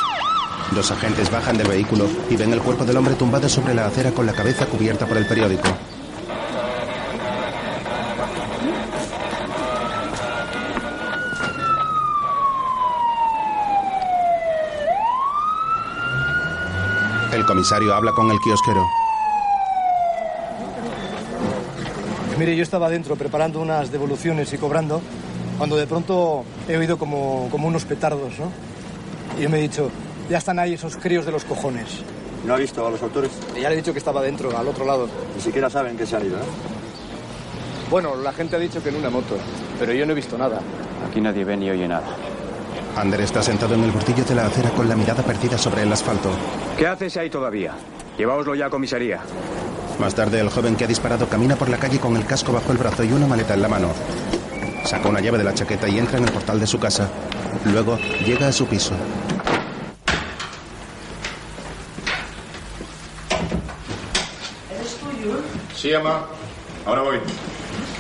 [0.73, 4.13] Dos agentes bajan del vehículo y ven el cuerpo del hombre tumbado sobre la acera
[4.13, 5.69] con la cabeza cubierta por el periódico.
[17.33, 18.87] El comisario habla con el kiosquero.
[22.39, 25.03] Mire, yo estaba dentro preparando unas devoluciones y cobrando,
[25.59, 28.51] cuando de pronto he oído como, como unos petardos, ¿no?
[29.39, 29.91] Y yo me he dicho,
[30.31, 32.03] ya están ahí esos críos de los cojones.
[32.47, 33.33] ¿No ha visto a los autores?
[33.61, 35.09] Ya le he dicho que estaba dentro, al otro lado.
[35.35, 36.49] Ni siquiera saben que se han ido, ¿eh?
[37.91, 39.37] Bueno, la gente ha dicho que en una moto,
[39.79, 40.61] pero yo no he visto nada.
[41.07, 42.07] Aquí nadie ve ni oye nada.
[42.97, 45.93] Ander está sentado en el bordillo de la acera con la mirada perdida sobre el
[45.93, 46.31] asfalto.
[46.79, 47.73] ¿Qué haces ahí todavía?
[48.17, 49.21] Lleváoslo ya a comisaría.
[49.99, 52.71] Más tarde, el joven que ha disparado camina por la calle con el casco bajo
[52.73, 53.89] el brazo y una maleta en la mano.
[54.85, 57.09] Saca una llave de la chaqueta y entra en el portal de su casa.
[57.65, 58.95] Luego llega a su piso.
[64.71, 65.07] ¿Eres tú,
[65.81, 66.27] Sí, ama.
[66.85, 67.17] Ahora voy.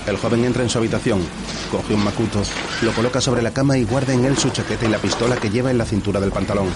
[0.06, 1.22] El joven entra en su habitación,
[1.70, 2.42] coge un macuto,
[2.82, 5.48] lo coloca sobre la cama y guarda en él su chaqueta y la pistola que
[5.48, 6.68] lleva en la cintura del pantalón.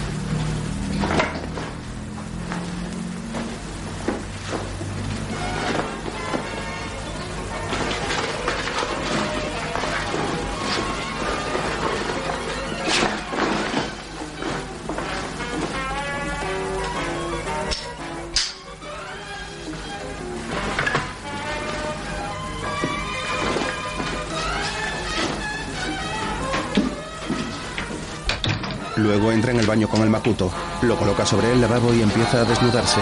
[30.82, 33.00] Lo coloca sobre el lavabo y empieza a desnudarse.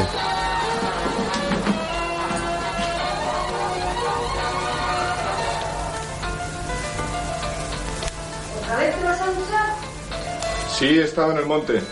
[8.63, 9.75] ¿Otra vez te vas a duchar?
[10.79, 11.83] Sí, estaba en el monte.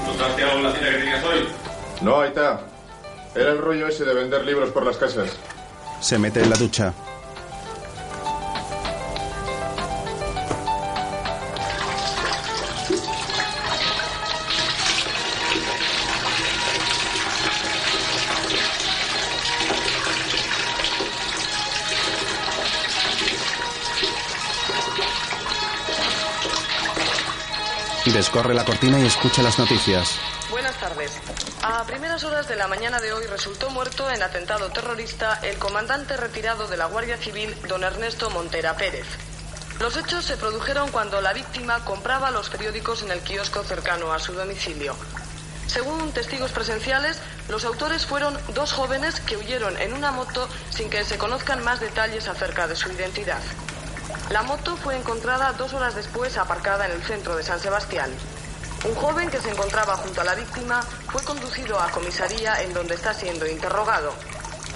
[0.00, 1.48] ¿Encontraste algo en la cita que tenías hoy?
[2.00, 2.60] No, ahí está.
[3.34, 5.28] Era el rollo ese de vender libros por las casas.
[6.04, 6.92] Se mete en la ducha.
[28.12, 30.18] Descorre la cortina y escucha las noticias.
[30.50, 31.12] Buenas tardes.
[31.66, 36.14] A primeras horas de la mañana de hoy resultó muerto en atentado terrorista el comandante
[36.14, 39.06] retirado de la Guardia Civil, don Ernesto Montera Pérez.
[39.80, 44.18] Los hechos se produjeron cuando la víctima compraba los periódicos en el kiosco cercano a
[44.18, 44.94] su domicilio.
[45.66, 51.02] Según testigos presenciales, los autores fueron dos jóvenes que huyeron en una moto sin que
[51.02, 53.40] se conozcan más detalles acerca de su identidad.
[54.28, 58.10] La moto fue encontrada dos horas después aparcada en el centro de San Sebastián.
[58.84, 62.94] Un joven que se encontraba junto a la víctima fue conducido a comisaría en donde
[62.94, 64.12] está siendo interrogado.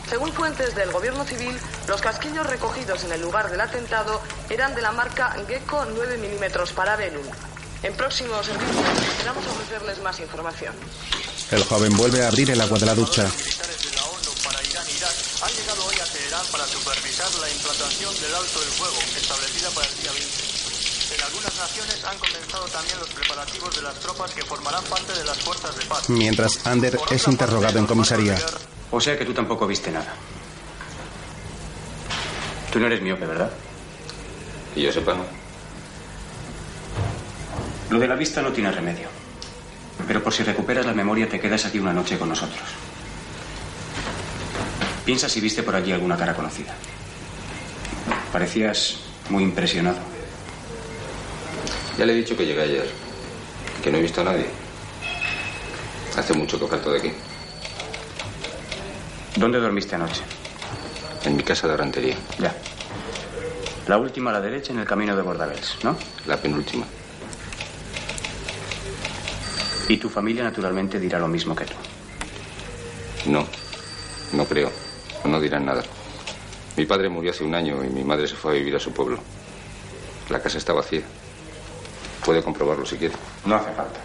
[0.09, 1.55] Según fuentes del gobierno civil,
[1.87, 6.75] los casquillos recogidos en el lugar del atentado eran de la marca Gecko 9 mm
[6.75, 7.27] Parabellum.
[7.83, 10.75] En próximos servicios esperamos ofrecerles más información.
[11.51, 13.25] El joven vuelve a abrir el agua de la ducha.
[15.41, 19.87] Han llegado hoy a Teherán para supervisar la implantación del alto el fuego establecida para
[19.87, 20.58] el día 20.
[21.19, 25.25] En algunas naciones han comenzado también los preparativos de las tropas que formarán parte de
[25.25, 26.09] las fuerzas de paz.
[26.09, 28.37] Mientras Ander es interrogado en comisaría.
[28.93, 30.15] O sea que tú tampoco viste nada.
[32.73, 33.51] Tú no eres miope, ¿verdad?
[34.75, 35.25] Que yo sepa, no.
[37.91, 39.09] Lo de la vista no tiene remedio.
[40.07, 42.63] Pero por si recuperas la memoria te quedas aquí una noche con nosotros.
[45.05, 46.77] Piensa si viste por allí alguna cara conocida.
[48.31, 48.99] Parecías
[49.31, 50.18] muy impresionado.
[51.99, 52.89] Ya le he dicho que llegué ayer.
[53.83, 54.47] Que no he visto a nadie.
[56.17, 57.13] Hace mucho que falto de aquí.
[59.35, 60.23] ¿Dónde dormiste anoche?
[61.25, 62.17] En mi casa de rantería.
[62.39, 62.55] Ya.
[63.89, 65.97] La última a la derecha en el camino de Bordavels, ¿no?
[66.27, 66.87] La penúltima.
[69.89, 71.75] Y tu familia naturalmente dirá lo mismo que tú.
[73.27, 73.45] No,
[74.35, 74.71] no creo.
[75.25, 75.83] No dirán nada.
[76.77, 78.93] Mi padre murió hace un año y mi madre se fue a vivir a su
[78.93, 79.19] pueblo.
[80.29, 81.03] La casa está vacía.
[82.25, 83.15] Puede comprobarlo si quiere.
[83.45, 84.01] No hace falta.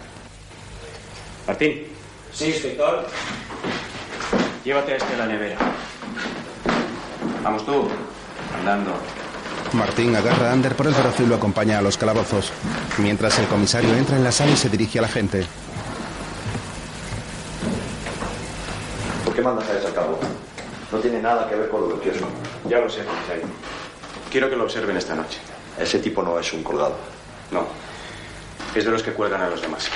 [1.46, 1.86] Martín.
[2.32, 3.06] Sí, inspector.
[4.64, 5.56] Llévate a este a la nevera.
[7.42, 7.86] Vamos tú,
[8.58, 8.92] andando.
[9.74, 12.52] Martín agarra a Ander por el brazo y lo acompaña a los calabozos.
[12.98, 15.44] Mientras el comisario entra en la sala y se dirige a la gente.
[19.24, 20.18] ¿Por qué mandas a ese cabo?
[20.92, 22.28] No tiene nada que ver con lo del kiosco.
[22.68, 23.44] Ya lo sé, comisario.
[24.30, 25.38] Quiero que lo observen esta noche.
[25.78, 26.96] Ese tipo no es un colgado.
[27.50, 27.66] No.
[28.74, 29.88] Es de los que cuelgan a los demás.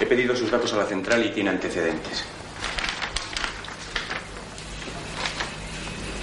[0.00, 2.24] He pedido sus datos a la central y tiene antecedentes.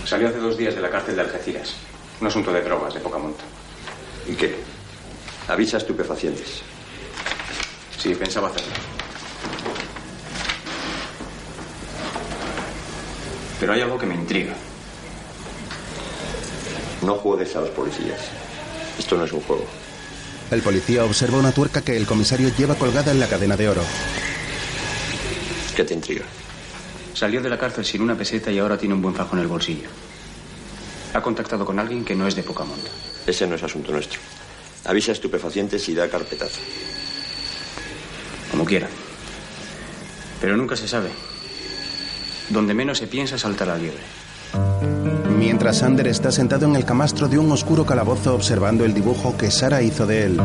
[0.06, 1.76] Salió hace dos días de la cárcel de Algeciras.
[2.20, 3.44] Un asunto de drogas de poca monta.
[4.28, 4.56] ¿Y qué?
[5.48, 6.62] Avisa a estupefacientes.
[7.98, 8.74] Sí, pensaba hacerlo.
[13.62, 14.54] Pero hay algo que me intriga.
[17.02, 18.20] No juegues a los policías.
[18.98, 19.66] Esto no es un juego.
[20.52, 23.84] El policía observa una tuerca que el comisario lleva colgada en la cadena de oro.
[25.76, 26.26] ¿Qué te intriga?
[27.14, 29.48] Salió de la cárcel sin una peseta y ahora tiene un buen fajo en el
[29.48, 29.90] bolsillo.
[31.14, 32.90] Ha contactado con alguien que no es de poca monta.
[33.28, 34.20] Ese no es asunto nuestro.
[34.86, 36.60] Avisa a estupefacientes y da carpetazo.
[38.50, 38.88] Como quiera.
[40.42, 41.12] Pero nunca se sabe.
[42.50, 44.99] Donde menos se piensa salta la liebre.
[45.60, 49.52] Mientras Ander está sentado en el camastro de un oscuro calabozo observando el dibujo que
[49.52, 50.40] Sara hizo de él.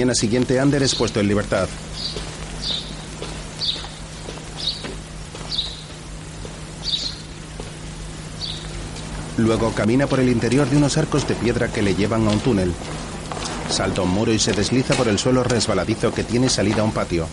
[0.00, 1.68] Mañana siguiente, Ander es puesto en libertad.
[9.36, 12.40] Luego camina por el interior de unos arcos de piedra que le llevan a un
[12.40, 12.72] túnel.
[13.68, 16.92] Salta un muro y se desliza por el suelo resbaladizo que tiene salida a un
[16.92, 17.26] patio.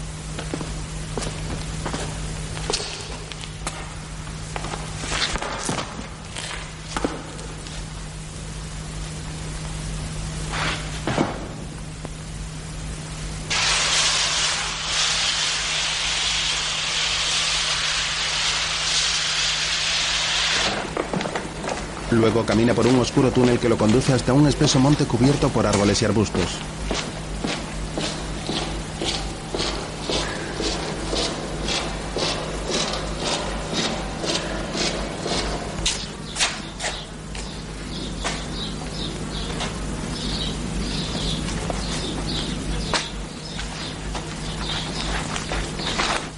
[22.18, 25.68] Luego camina por un oscuro túnel que lo conduce hasta un espeso monte cubierto por
[25.68, 26.58] árboles y arbustos.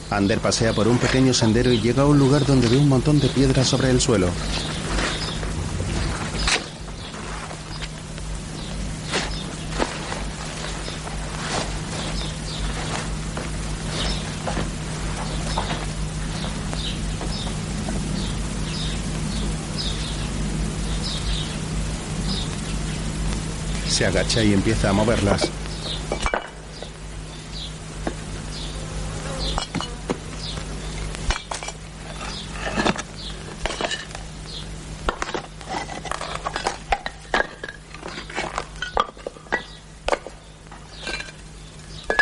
[0.09, 3.19] Ander pasea por un pequeño sendero y llega a un lugar donde ve un montón
[3.19, 4.27] de piedras sobre el suelo.
[23.99, 25.41] Se agacha y empieza a moverlas.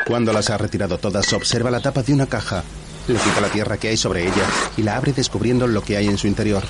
[0.07, 2.63] Cuando las ha retirado todas, observa la tapa de una caja.
[3.07, 4.33] Le quita la tierra que hay sobre ella
[4.77, 6.63] y la abre descubriendo lo que hay en su interior.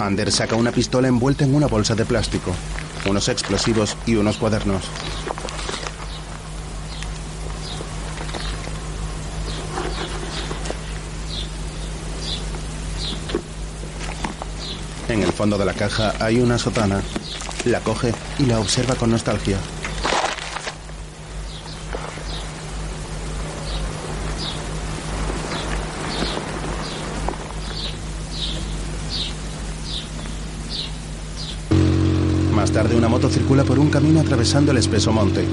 [0.00, 2.52] Ander saca una pistola envuelta en una bolsa de plástico,
[3.06, 4.82] unos explosivos y unos cuadernos.
[15.08, 17.02] En el fondo de la caja hay una sotana.
[17.64, 19.58] La coge y la observa con nostalgia.
[33.90, 35.46] Camino atravesando el espeso monte.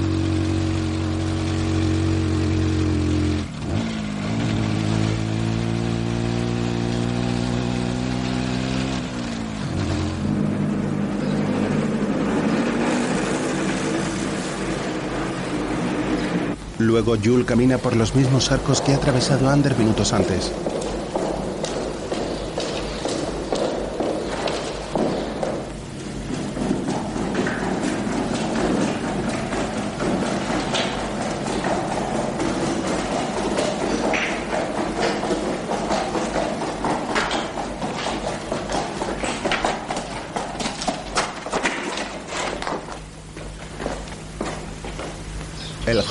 [16.78, 20.52] Luego Yul camina por los mismos arcos que ha atravesado Ander minutos antes.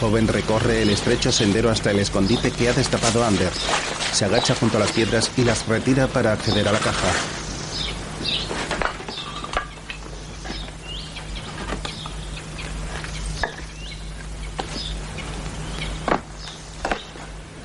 [0.07, 3.51] Joven recorre el estrecho sendero hasta el escondite que ha destapado Ander.
[4.13, 7.09] Se agacha junto a las piedras y las retira para acceder a la caja.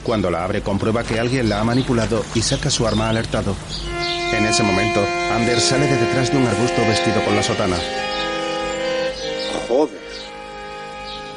[0.03, 3.55] Cuando la abre comprueba que alguien la ha manipulado y saca su arma alertado.
[4.33, 5.01] En ese momento,
[5.33, 7.77] Ander sale de detrás de un arbusto vestido con la sotana.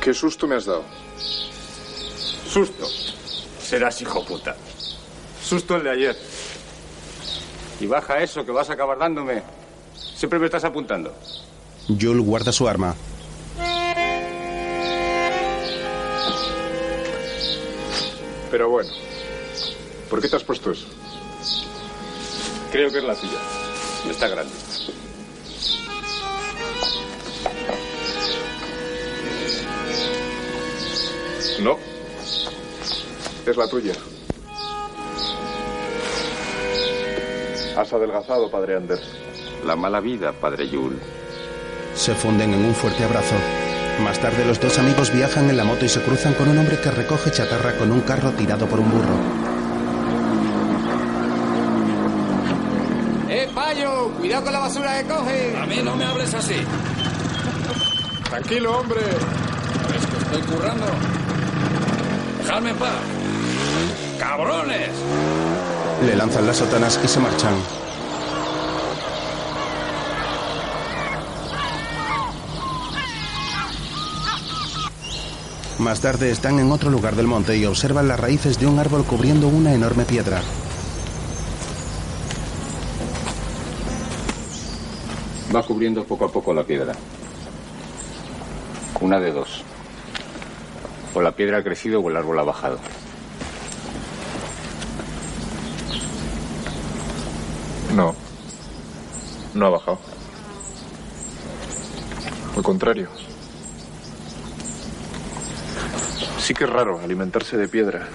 [0.05, 0.83] ¿Qué susto me has dado?
[2.47, 2.85] Susto.
[3.59, 4.55] Serás hijo puta.
[5.43, 6.15] Susto el de ayer.
[7.79, 9.41] Y baja eso que vas a acabar dándome.
[10.15, 11.11] Siempre me estás apuntando.
[11.87, 12.93] Yul guarda su arma.
[18.51, 18.91] Pero bueno.
[20.07, 20.85] ¿Por qué te has puesto eso?
[22.71, 23.39] Creo que es la tuya.
[24.07, 24.53] Está grande.
[31.61, 31.77] No.
[33.45, 33.93] Es la tuya.
[37.77, 39.01] Has adelgazado, padre Anders.
[39.65, 40.99] La mala vida, padre Yul.
[41.93, 43.35] Se funden en un fuerte abrazo.
[44.03, 46.79] Más tarde los dos amigos viajan en la moto y se cruzan con un hombre
[46.79, 49.15] que recoge chatarra con un carro tirado por un burro.
[53.29, 54.09] ¡Eh, payo!
[54.17, 55.57] ¡Cuidado con la basura que coge!
[55.57, 56.55] A mí no me hables así.
[58.29, 59.01] Tranquilo, hombre.
[59.01, 60.85] Es que estoy currando.
[62.55, 63.01] Dejadme en paz.
[64.17, 64.89] ¡Cabrones!
[66.05, 67.53] Le lanzan las sotanas y se marchan.
[75.79, 79.03] Más tarde están en otro lugar del monte y observan las raíces de un árbol
[79.03, 80.41] cubriendo una enorme piedra.
[85.53, 86.93] Va cubriendo poco a poco la piedra.
[89.01, 89.65] Una de dos.
[91.15, 92.77] O la piedra ha crecido o el árbol ha bajado.
[97.95, 98.13] No.
[99.53, 99.99] No ha bajado.
[102.57, 103.07] Al contrario.
[106.39, 108.09] Sí que es raro alimentarse de piedra.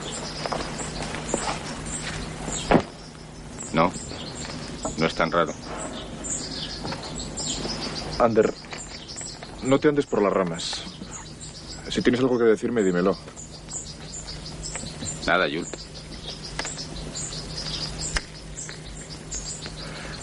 [3.73, 3.91] No.
[4.99, 5.53] No es tan raro.
[8.19, 8.53] Ander,
[9.63, 10.90] no te andes por las ramas.
[11.91, 13.17] Si tienes algo que decirme, dímelo.
[15.27, 15.67] Nada, Yul.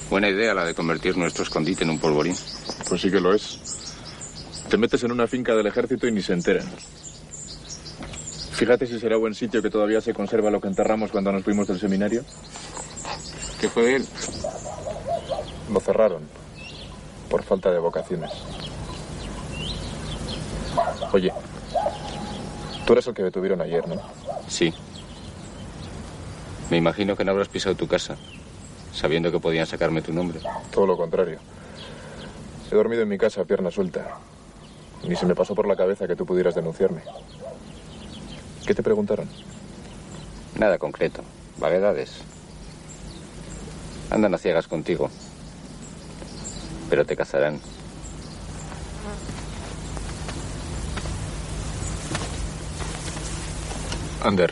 [0.09, 2.35] Buena idea la de convertir nuestro escondite en un polvorín.
[2.87, 3.59] Pues sí que lo es.
[4.69, 6.65] Te metes en una finca del ejército y ni se enteran.
[8.53, 11.67] Fíjate si será buen sitio que todavía se conserva lo que enterramos cuando nos fuimos
[11.67, 12.23] del seminario.
[13.59, 14.07] ¿Qué fue de él?
[15.71, 16.23] Lo cerraron.
[17.29, 18.31] Por falta de vocaciones.
[21.11, 21.31] Oye,
[22.87, 24.01] tú eres el que detuvieron ayer, ¿no?
[24.47, 24.73] Sí.
[26.71, 28.15] Me imagino que no habrás pisado tu casa,
[28.93, 30.39] sabiendo que podían sacarme tu nombre.
[30.71, 31.37] Todo lo contrario.
[32.71, 34.17] He dormido en mi casa a pierna suelta.
[35.03, 37.01] Ni se me pasó por la cabeza que tú pudieras denunciarme.
[38.65, 39.27] ¿Qué te preguntaron?
[40.57, 41.23] Nada concreto.
[41.57, 42.11] Vaguedades.
[44.09, 45.09] Andan a ciegas contigo.
[46.89, 47.59] Pero te cazarán.
[54.27, 54.51] Ander,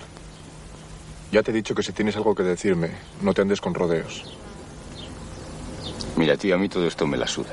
[1.34, 4.24] ya te he dicho que si tienes algo que decirme, no te andes con rodeos.
[6.16, 7.50] Mira, tío, a mí todo esto me la suda.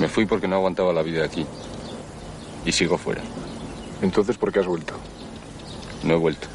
[0.00, 1.46] Me fui porque no aguantaba la vida aquí.
[2.64, 3.20] Y sigo fuera.
[4.00, 4.94] Entonces, ¿por qué has vuelto?
[6.02, 6.48] No he vuelto.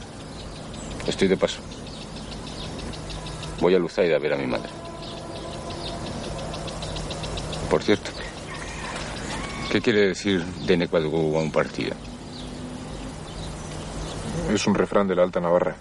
[1.05, 1.60] Estoy de paso.
[3.62, 4.72] Voy a Luzaida a ver a mi madre.
[7.70, 8.10] Por cierto,
[9.70, 11.95] ¿qué quiere decir de Necuadgu a un partido?
[14.51, 15.76] Es un refrán de la Alta Navarra.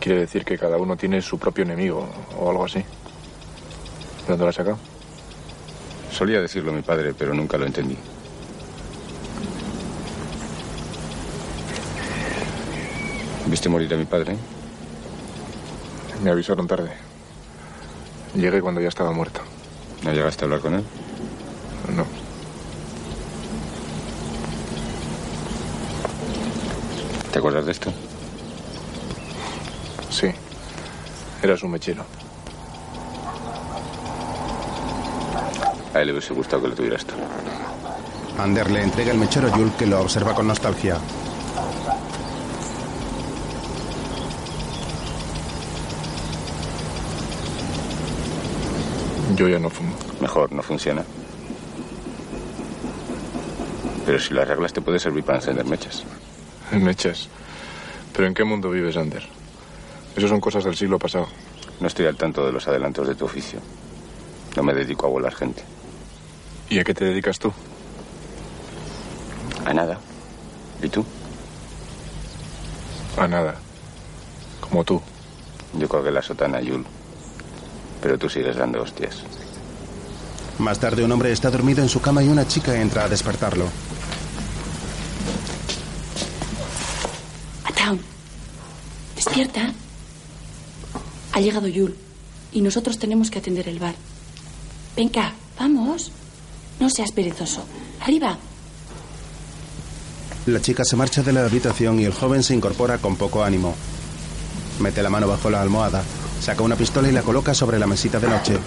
[0.00, 2.08] Quiere decir que cada uno tiene su propio enemigo
[2.38, 2.78] o algo así.
[2.78, 2.86] ¿De
[4.28, 4.78] dónde lo has sacado?
[6.10, 7.98] Solía decirlo mi padre, pero nunca lo entendí.
[13.46, 14.36] ¿Viste morir a mi padre?
[16.22, 16.92] Me avisaron tarde.
[18.34, 19.40] Llegué cuando ya estaba muerto.
[20.02, 20.84] ¿No llegaste a hablar con él?
[21.94, 22.06] No.
[27.32, 27.92] ¿Te acuerdas de esto?
[30.10, 30.26] Sí.
[31.42, 32.04] Eras un mechero.
[35.94, 37.14] A él le hubiese gustado que lo tuvieras tú.
[38.38, 40.96] Ander le entrega el mechero a Yul que lo observa con nostalgia.
[49.36, 49.94] Yo ya no fumo.
[50.20, 51.04] Mejor, no funciona.
[54.04, 56.04] Pero si lo arreglas te puede servir para encender mechas.
[56.78, 57.28] Mechas.
[58.12, 59.26] ¿Pero en qué mundo vives, Ander?
[60.16, 61.28] Eso son cosas del siglo pasado.
[61.80, 63.60] No estoy al tanto de los adelantos de tu oficio.
[64.56, 65.62] No me dedico a volar gente.
[66.68, 67.52] ¿Y a qué te dedicas tú?
[69.64, 69.98] A nada.
[70.82, 71.04] ¿Y tú?
[73.16, 73.56] A nada.
[74.60, 75.00] Como tú.
[75.74, 76.84] Yo colgué la sotana, Yul.
[78.02, 79.22] Pero tú sigues dando hostias.
[80.58, 83.66] Más tarde un hombre está dormido en su cama y una chica entra a despertarlo.
[87.64, 88.00] Ataun,
[89.40, 89.72] despierta.
[91.32, 91.96] Ha llegado Yul
[92.52, 93.94] y nosotros tenemos que atender el bar.
[94.96, 96.12] Venga, vamos.
[96.78, 97.64] No seas perezoso.
[98.00, 98.38] Arriba.
[100.46, 103.74] La chica se marcha de la habitación y el joven se incorpora con poco ánimo.
[104.80, 106.02] Mete la mano bajo la almohada,
[106.40, 108.58] saca una pistola y la coloca sobre la mesita de noche.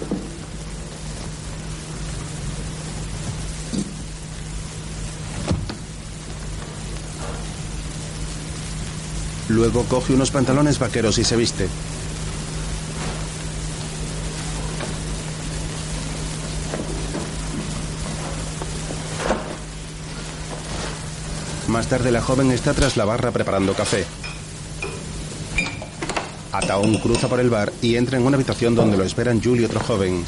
[9.54, 11.68] Luego coge unos pantalones vaqueros y se viste.
[21.68, 24.04] Más tarde la joven está tras la barra preparando café.
[26.50, 29.64] Ataón cruza por el bar y entra en una habitación donde lo esperan Julie y
[29.66, 30.24] otro joven.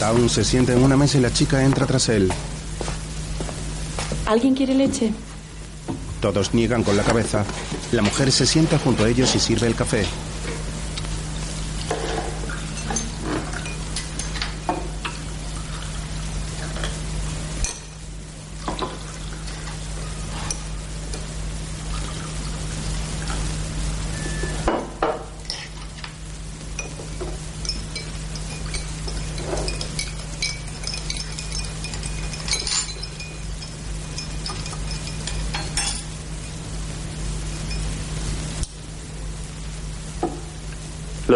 [0.00, 2.32] Ataún se sienta en una mesa y la chica entra tras él.
[4.24, 5.12] ¿Alguien quiere leche?
[6.22, 7.44] Todos niegan con la cabeza.
[7.92, 10.06] La mujer se sienta junto a ellos y sirve el café.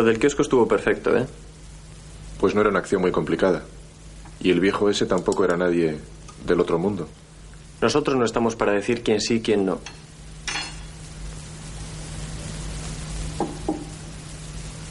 [0.05, 1.26] Del kiosco estuvo perfecto, ¿eh?
[2.38, 3.62] Pues no era una acción muy complicada.
[4.40, 5.98] Y el viejo ese tampoco era nadie
[6.46, 7.09] del otro mundo.
[7.80, 9.80] Nosotros no estamos para decir quién sí, quién no.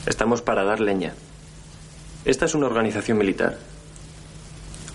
[0.05, 1.13] Estamos para dar leña.
[2.25, 3.57] Esta es una organización militar.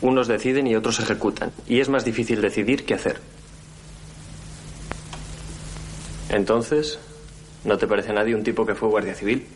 [0.01, 1.53] Unos deciden y otros ejecutan.
[1.67, 3.21] Y es más difícil decidir que hacer.
[6.29, 6.99] Entonces,
[7.65, 9.47] ¿no te parece a nadie un tipo que fue guardia civil?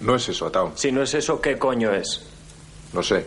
[0.00, 0.72] No es eso, Atao.
[0.76, 2.22] Si no es eso, ¿qué coño es?
[2.92, 3.26] No sé.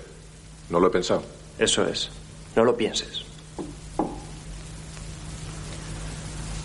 [0.70, 1.24] No lo he pensado.
[1.60, 2.10] Eso es.
[2.56, 3.24] No lo pienses.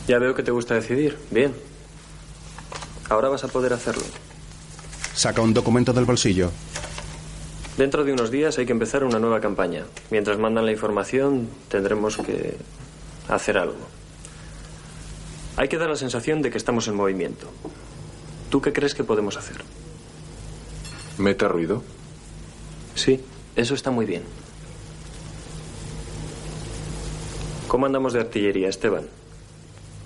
[0.06, 1.18] Ya veo que te gusta decidir.
[1.30, 1.54] Bien.
[3.10, 4.02] Ahora vas a poder hacerlo.
[5.14, 6.50] Saca un documento del bolsillo.
[7.76, 9.84] Dentro de unos días hay que empezar una nueva campaña.
[10.10, 12.56] Mientras mandan la información, tendremos que
[13.28, 13.76] hacer algo.
[15.56, 17.46] Hay que dar la sensación de que estamos en movimiento.
[18.50, 19.58] ¿Tú qué crees que podemos hacer?
[21.18, 21.82] ¿Meta ruido?
[22.94, 23.20] Sí,
[23.56, 24.22] eso está muy bien.
[27.66, 29.06] ¿Cómo andamos de artillería, Esteban?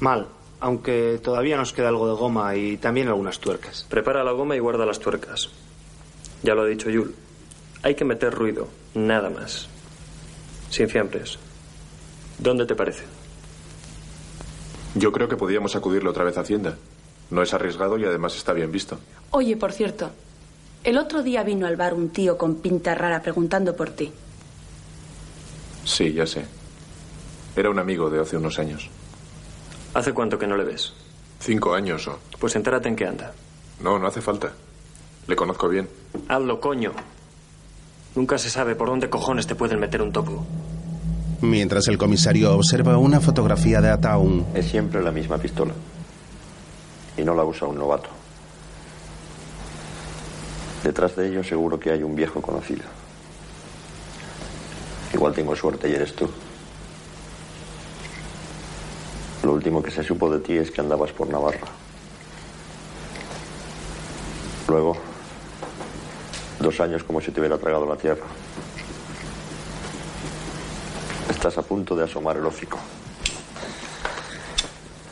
[0.00, 0.26] Mal,
[0.60, 3.86] aunque todavía nos queda algo de goma y también algunas tuercas.
[3.88, 5.50] Prepara la goma y guarda las tuercas.
[6.42, 7.14] Ya lo ha dicho Yul.
[7.82, 9.68] Hay que meter ruido, nada más.
[10.70, 11.38] Sin fiambres.
[12.38, 13.04] ¿Dónde te parece?
[14.94, 16.76] Yo creo que podíamos acudirle otra vez a Hacienda.
[17.30, 18.98] No es arriesgado y además está bien visto.
[19.30, 20.10] Oye, por cierto,
[20.84, 24.12] el otro día vino al bar un tío con pinta rara preguntando por ti.
[25.84, 26.44] Sí, ya sé.
[27.56, 28.88] Era un amigo de hace unos años.
[29.94, 30.92] ¿Hace cuánto que no le ves?
[31.40, 32.18] Cinco años o...
[32.38, 33.32] Pues entérate en qué anda.
[33.80, 34.52] No, no hace falta.
[35.26, 35.88] Le conozco bien.
[36.28, 36.92] Hazlo, coño.
[38.14, 40.44] Nunca se sabe por dónde cojones te pueden meter un topo.
[41.40, 44.46] Mientras el comisario observa una fotografía de Ataun.
[44.54, 45.72] Es siempre la misma pistola.
[47.16, 48.08] Y no la usa un novato.
[50.82, 52.82] Detrás de ello seguro que hay un viejo conocido.
[55.12, 56.28] Igual tengo suerte y eres tú.
[59.42, 61.68] Lo último que se supo de ti es que andabas por Navarra.
[64.68, 64.96] Luego,
[66.60, 68.24] dos años como si te hubiera tragado la tierra.
[71.28, 72.78] Estás a punto de asomar el hocico.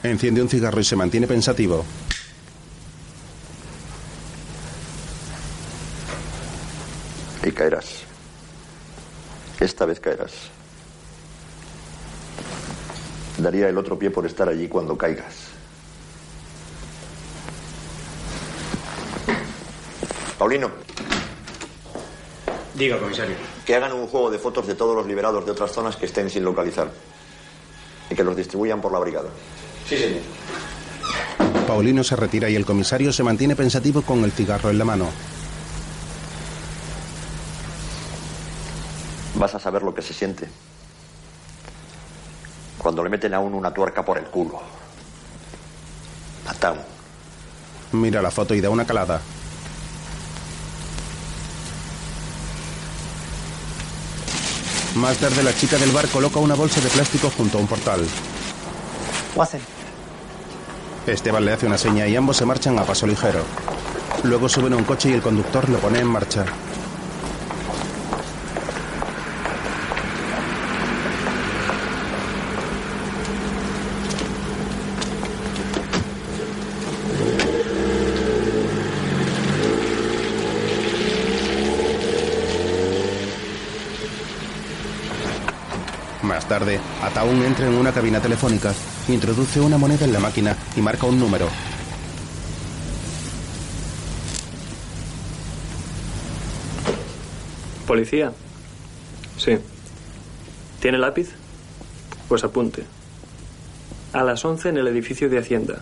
[0.03, 1.85] Enciende un cigarro y se mantiene pensativo.
[7.61, 8.05] Caerás.
[9.61, 10.33] Esta vez caerás.
[13.37, 15.35] Daría el otro pie por estar allí cuando caigas.
[20.39, 20.71] Paulino.
[22.73, 23.37] Diga, comisario.
[23.67, 26.31] Que hagan un juego de fotos de todos los liberados de otras zonas que estén
[26.31, 26.91] sin localizar.
[28.09, 29.29] Y que los distribuyan por la brigada.
[29.87, 30.23] Sí, señor.
[31.67, 35.11] Paulino se retira y el comisario se mantiene pensativo con el cigarro en la mano.
[39.41, 40.47] Vas a saber lo que se siente.
[42.77, 44.61] Cuando le meten a uno una tuerca por el culo.
[46.45, 46.85] Matamos.
[47.93, 49.23] Mira la foto y da una calada.
[54.97, 58.07] Más tarde la chica del bar coloca una bolsa de plástico junto a un portal.
[59.35, 59.61] Watson.
[61.07, 63.43] Esteban le hace una seña y ambos se marchan a paso ligero.
[64.23, 66.45] Luego suben a un coche y el conductor lo pone en marcha.
[86.31, 86.81] Más tarde,
[87.13, 88.73] Ataún entra en una cabina telefónica,
[89.09, 91.49] introduce una moneda en la máquina y marca un número.
[97.87, 98.33] ¿Policía?
[99.37, 99.59] Sí.
[100.81, 101.31] ¿Tiene lápiz?
[102.29, 102.85] Pues apunte.
[104.13, 105.81] A las 11 en el edificio de Hacienda.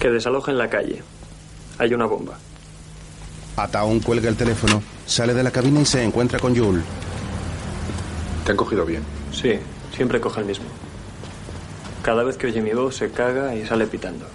[0.00, 1.02] Que desalojen la calle.
[1.78, 2.36] Hay una bomba.
[3.56, 6.82] Ataún cuelga el teléfono, sale de la cabina y se encuentra con Yul.
[8.44, 9.02] ¿Te han cogido bien?
[9.32, 9.58] Sí,
[9.94, 10.66] siempre coge el mismo.
[12.02, 14.26] Cada vez que oye mi voz se caga y sale pitando.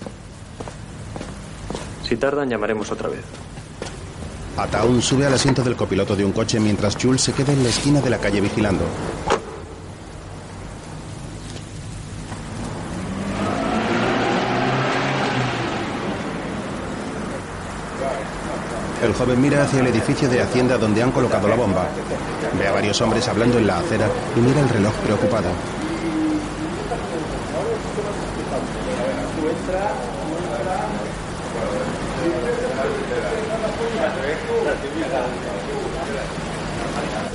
[2.08, 3.22] Si tardan, llamaremos otra vez.
[4.58, 7.70] Ataun sube al asiento del copiloto de un coche mientras Jules se queda en la
[7.70, 8.84] esquina de la calle vigilando.
[19.20, 21.86] Joven mira hacia el edificio de Hacienda donde han colocado la bomba.
[22.58, 25.50] Ve a varios hombres hablando en la acera y mira el reloj preocupado.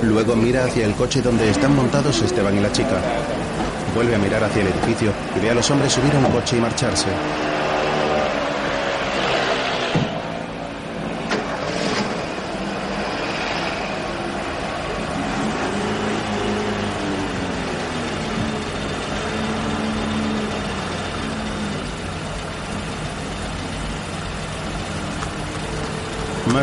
[0.01, 2.99] Luego mira hacia el coche donde están montados Esteban y la chica.
[3.93, 6.57] Vuelve a mirar hacia el edificio y ve a los hombres subir a un coche
[6.57, 7.09] y marcharse.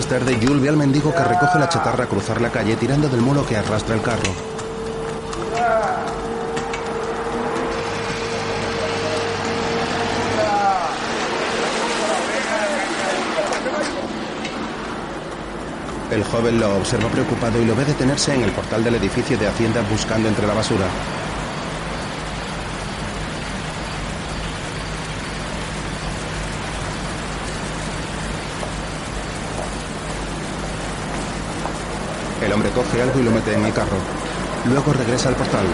[0.02, 3.08] Más tarde, Jules ve al mendigo que recoge la chatarra a cruzar la calle tirando
[3.08, 4.32] del mulo que arrastra el carro.
[16.10, 19.46] El joven lo observa preocupado y lo ve detenerse en el portal del edificio de
[19.46, 20.86] Hacienda buscando entre la basura.
[32.42, 33.96] El hombre coge algo y lo mete en el carro.
[34.68, 35.66] Luego regresa al portal.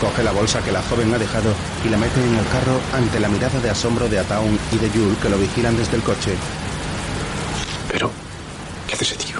[0.00, 1.52] Coge la bolsa que la joven ha dejado
[1.84, 4.90] y la mete en el carro ante la mirada de asombro de Ataun y de
[4.90, 6.34] Yul que lo vigilan desde el coche.
[7.92, 8.10] Pero,
[8.86, 9.36] ¿qué hace ese tío?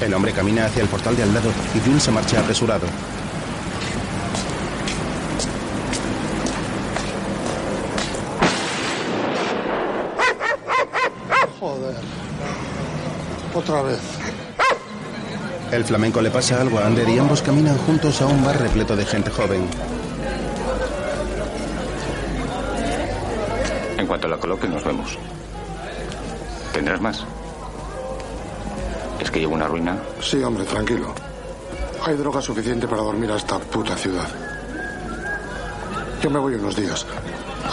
[0.00, 2.86] El hombre camina hacia el portal de al lado y Yul se marcha apresurado.
[13.60, 14.00] Otra vez.
[15.70, 18.96] El flamenco le pasa algo a Ander y ambos caminan juntos a un bar repleto
[18.96, 19.68] de gente joven.
[23.98, 25.18] En cuanto la coloque, nos vemos.
[26.72, 27.22] ¿Tendrás más?
[29.20, 29.98] ¿Es que llevo una ruina?
[30.22, 31.14] Sí, hombre, tranquilo.
[32.06, 34.26] Hay droga suficiente para dormir a esta puta ciudad.
[36.22, 37.04] Yo me voy unos días.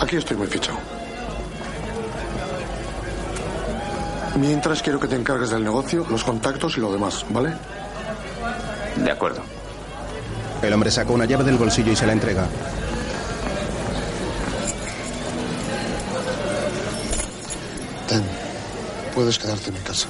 [0.02, 0.80] Aquí estoy muy fichado.
[4.40, 7.54] Mientras quiero que te encargues del negocio, los contactos y lo demás, ¿vale?
[8.96, 9.42] De acuerdo.
[10.62, 12.48] El hombre saca una llave del bolsillo y se la entrega.
[18.08, 18.24] Ten,
[19.16, 20.08] puedes quedarte en mi casa.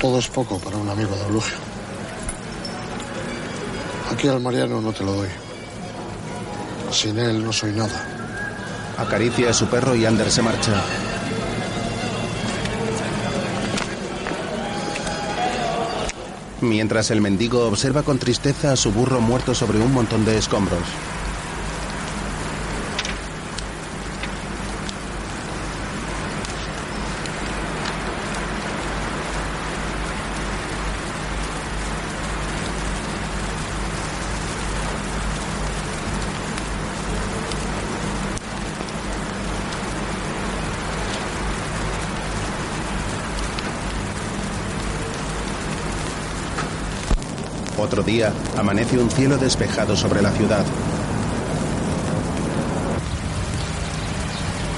[0.00, 1.56] Todo es poco para un amigo de Eulogio.
[4.12, 5.28] Aquí al Mariano no te lo doy.
[6.90, 8.04] Sin él no soy nada.
[8.98, 10.82] Acaricia a su perro y Ander se marcha.
[16.62, 21.11] Mientras el mendigo observa con tristeza a su burro muerto sobre un montón de escombros.
[47.92, 50.64] Otro día, amanece un cielo despejado sobre la ciudad.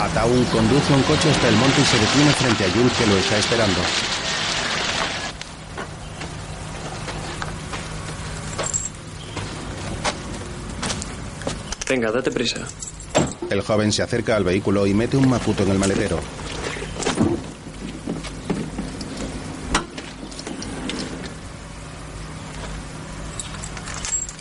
[0.01, 3.17] Ataun conduce un coche hasta el monte y se detiene frente a Yul que lo
[3.17, 3.81] está esperando.
[11.89, 12.67] Venga, date prisa.
[13.49, 16.19] El joven se acerca al vehículo y mete un macuto en el maletero.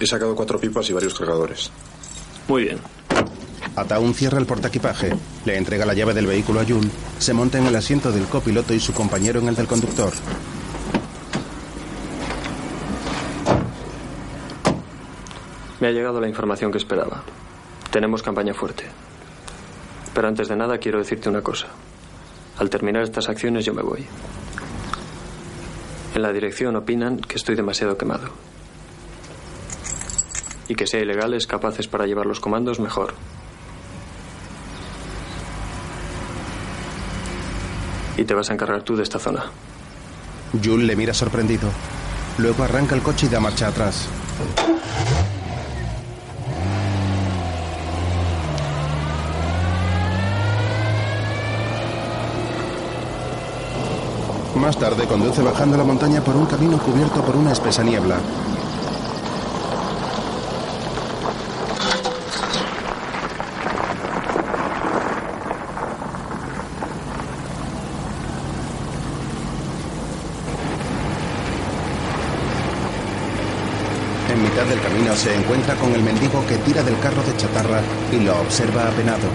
[0.03, 1.71] He sacado cuatro pipas y varios cargadores.
[2.49, 2.77] Muy bien.
[3.73, 5.13] Ataun cierra el portaequipaje,
[5.45, 8.73] le entrega la llave del vehículo a Yul, se monta en el asiento del copiloto
[8.73, 10.11] y su compañero en el del conductor.
[15.79, 17.23] Me ha llegado la información que esperaba.
[17.89, 18.83] Tenemos campaña fuerte.
[20.13, 21.67] Pero antes de nada quiero decirte una cosa.
[22.57, 24.05] Al terminar estas acciones yo me voy.
[26.13, 28.52] En la dirección opinan que estoy demasiado quemado
[30.67, 33.13] y que sea ilegales capaces para llevar los comandos mejor.
[38.17, 39.45] Y te vas a encargar tú de esta zona.
[40.63, 41.69] Jules le mira sorprendido.
[42.37, 44.07] Luego arranca el coche y da marcha atrás.
[54.55, 58.17] Más tarde conduce bajando la montaña por un camino cubierto por una espesa niebla.
[74.53, 77.81] Mitad del camino se encuentra con el mendigo que tira del carro de chatarra
[78.11, 79.27] y lo observa apenado.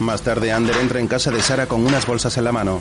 [0.00, 2.80] Más tarde, Ander entra en casa de Sara con unas bolsas en la mano.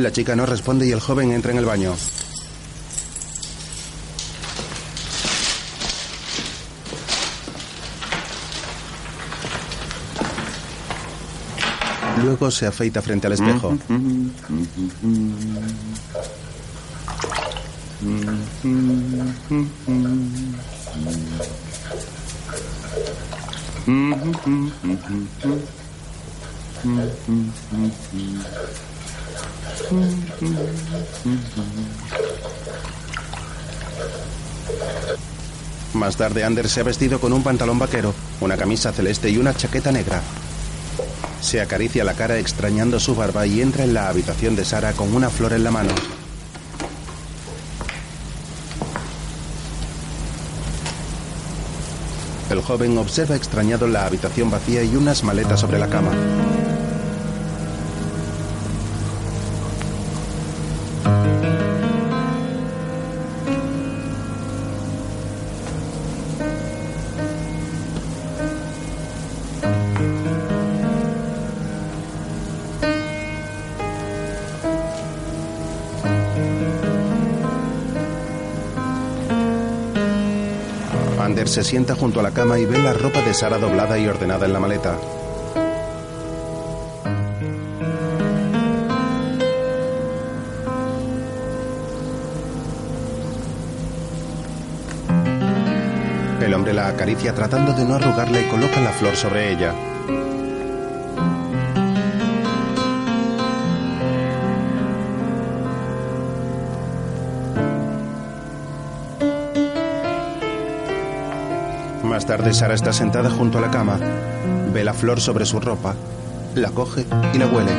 [0.00, 1.94] La chica no responde y el joven entra en el baño.
[12.24, 13.76] Luego se afeita frente al espejo.
[35.94, 39.54] Más tarde, Anders se ha vestido con un pantalón vaquero, una camisa celeste y una
[39.54, 40.22] chaqueta negra.
[41.40, 45.14] Se acaricia la cara extrañando su barba y entra en la habitación de Sara con
[45.14, 45.90] una flor en la mano.
[52.50, 56.10] El joven observa extrañado la habitación vacía y unas maletas sobre la cama.
[81.50, 84.46] Se sienta junto a la cama y ve la ropa de Sara doblada y ordenada
[84.46, 84.96] en la maleta.
[96.40, 99.89] El hombre la acaricia tratando de no arrugarla y coloca la flor sobre ella.
[112.36, 113.98] Tarde, Sara está sentada junto a la cama.
[114.72, 115.96] Ve la flor sobre su ropa,
[116.54, 117.04] la coge
[117.34, 117.72] y la huele.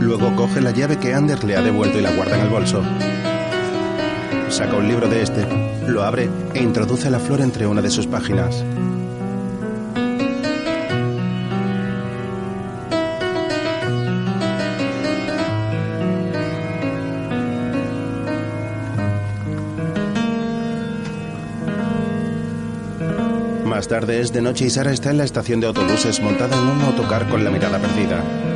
[0.00, 2.82] Luego coge la llave que Anders le ha devuelto y la guarda en el bolso.
[4.54, 5.44] Saca un libro de este,
[5.88, 8.64] lo abre e introduce la flor entre una de sus páginas.
[23.66, 26.62] Más tarde es de noche y Sara está en la estación de autobuses montada en
[26.62, 28.53] un autocar con la mirada perdida.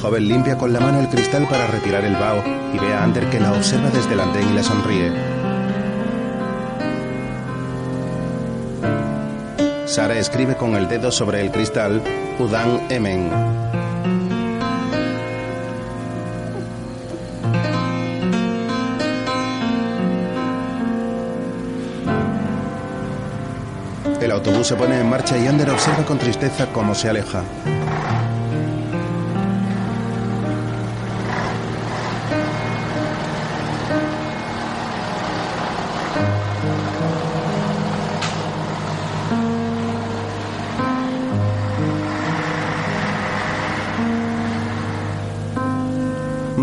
[0.00, 3.28] Joven limpia con la mano el cristal para retirar el vaho y ve a Ander
[3.28, 5.12] que la observa desde el andén y le sonríe.
[9.86, 12.02] Sara escribe con el dedo sobre el cristal
[12.38, 13.30] Udan Emen.
[24.20, 27.42] El autobús se pone en marcha y Ander observa con tristeza cómo se aleja.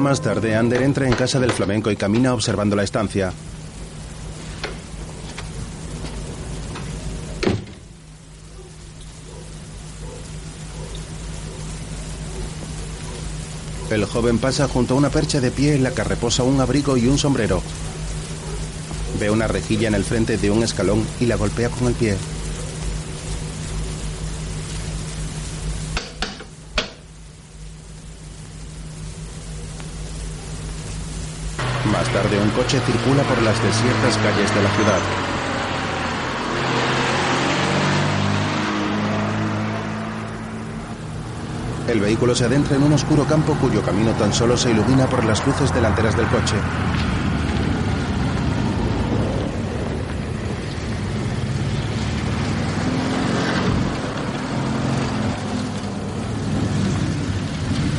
[0.08, 3.34] Más tarde, Ander entra en casa del flamenco y camina observando la estancia.
[13.90, 16.96] El joven pasa junto a una percha de pie en la que reposa un abrigo
[16.96, 17.62] y un sombrero.
[19.20, 22.16] Ve una rejilla en el frente de un escalón y la golpea con el pie.
[31.92, 35.00] Más tarde un coche circula por las desiertas calles de la ciudad.
[41.88, 45.24] El vehículo se adentra en un oscuro campo cuyo camino tan solo se ilumina por
[45.24, 46.56] las luces delanteras del coche.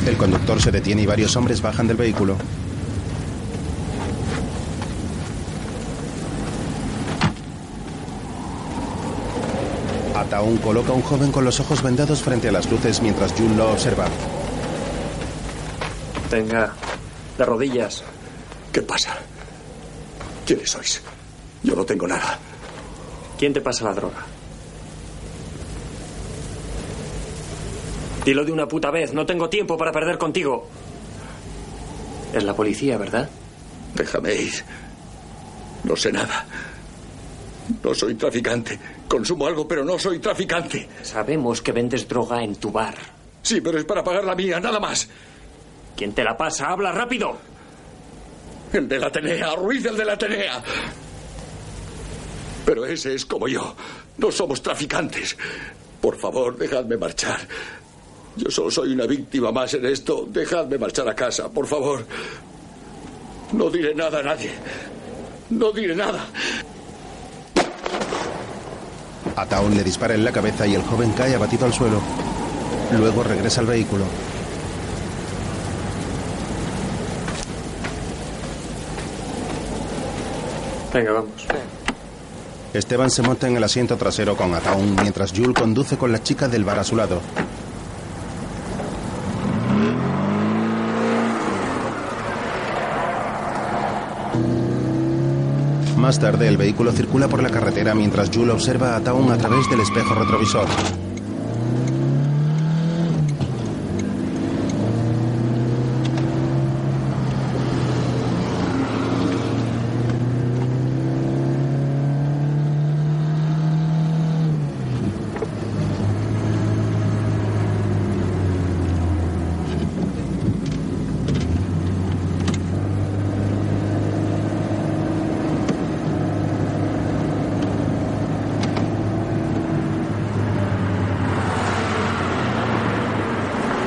[0.05, 2.35] El conductor se detiene y varios hombres bajan del vehículo.
[10.29, 13.57] Ataún coloca a un joven con los ojos vendados frente a las luces mientras Jun
[13.57, 14.05] lo observa.
[16.29, 16.71] Venga,
[17.35, 18.03] de rodillas.
[18.71, 19.17] ¿Qué pasa?
[20.45, 21.01] ¿Quiénes sois?
[21.63, 22.37] Yo no tengo nada.
[23.39, 24.23] ¿Quién te pasa la droga?
[28.23, 30.67] Dilo de una puta vez, no tengo tiempo para perder contigo.
[32.35, 33.27] Es la policía, ¿verdad?
[33.95, 34.53] Déjame ir.
[35.85, 36.45] No sé nada.
[37.83, 38.77] No soy traficante.
[39.09, 40.87] Consumo algo, pero no soy traficante.
[41.01, 42.93] Sabemos que vendes droga en tu bar.
[43.41, 45.09] Sí, pero es para pagar la mía, nada más.
[45.97, 46.67] ¿Quién te la pasa?
[46.67, 47.35] ¡Habla rápido!
[48.71, 50.63] El de la Atenea, Ruiz el de la Atenea.
[52.65, 53.75] Pero ese es como yo.
[54.19, 55.35] No somos traficantes.
[55.99, 57.39] Por favor, dejadme marchar.
[58.35, 60.27] Yo solo soy una víctima más en esto.
[60.29, 62.05] Dejadme marchar a casa, por favor.
[63.53, 64.51] No diré nada a nadie.
[65.49, 66.27] No diré nada.
[69.41, 72.01] Ataón le dispara en la cabeza y el joven cae abatido al suelo.
[72.97, 74.05] Luego regresa al vehículo.
[80.93, 81.31] Venga, vamos.
[82.73, 86.47] Esteban se monta en el asiento trasero con Ataún mientras Jules conduce con la chica
[86.47, 87.21] del bar a su lado.
[96.09, 99.69] Más tarde, el vehículo circula por la carretera mientras Jules observa a Taun a través
[99.69, 100.65] del espejo retrovisor.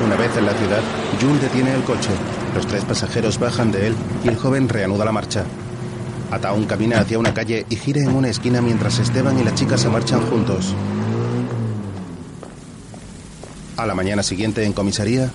[0.05, 0.81] Una vez en la ciudad,
[1.21, 2.09] Jules detiene el coche.
[2.55, 5.43] Los tres pasajeros bajan de él y el joven reanuda la marcha.
[6.31, 9.77] Ataún camina hacia una calle y gira en una esquina mientras Esteban y la chica
[9.77, 10.73] se marchan juntos.
[13.77, 15.31] A la mañana siguiente en comisaría,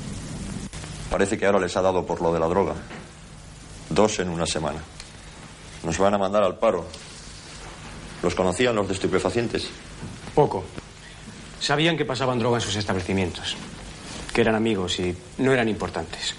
[1.11, 2.75] Parece que ahora les ha dado por lo de la droga.
[3.89, 4.79] Dos en una semana.
[5.83, 6.87] Nos van a mandar al paro.
[8.23, 9.69] ¿Los conocían los de estupefacientes?
[10.35, 10.65] Poco.
[11.61, 13.57] Sabían que pasaban droga en sus establecimientos.
[14.39, 16.33] Que eran amigos y no eran importantes.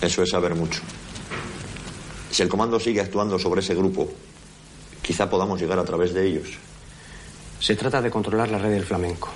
[0.00, 0.80] Eso es saber mucho.
[2.30, 4.10] Si el comando sigue actuando sobre ese grupo,
[5.02, 6.56] quizá podamos llegar a través de ellos.
[7.60, 9.28] Se trata de controlar la red del flamenco.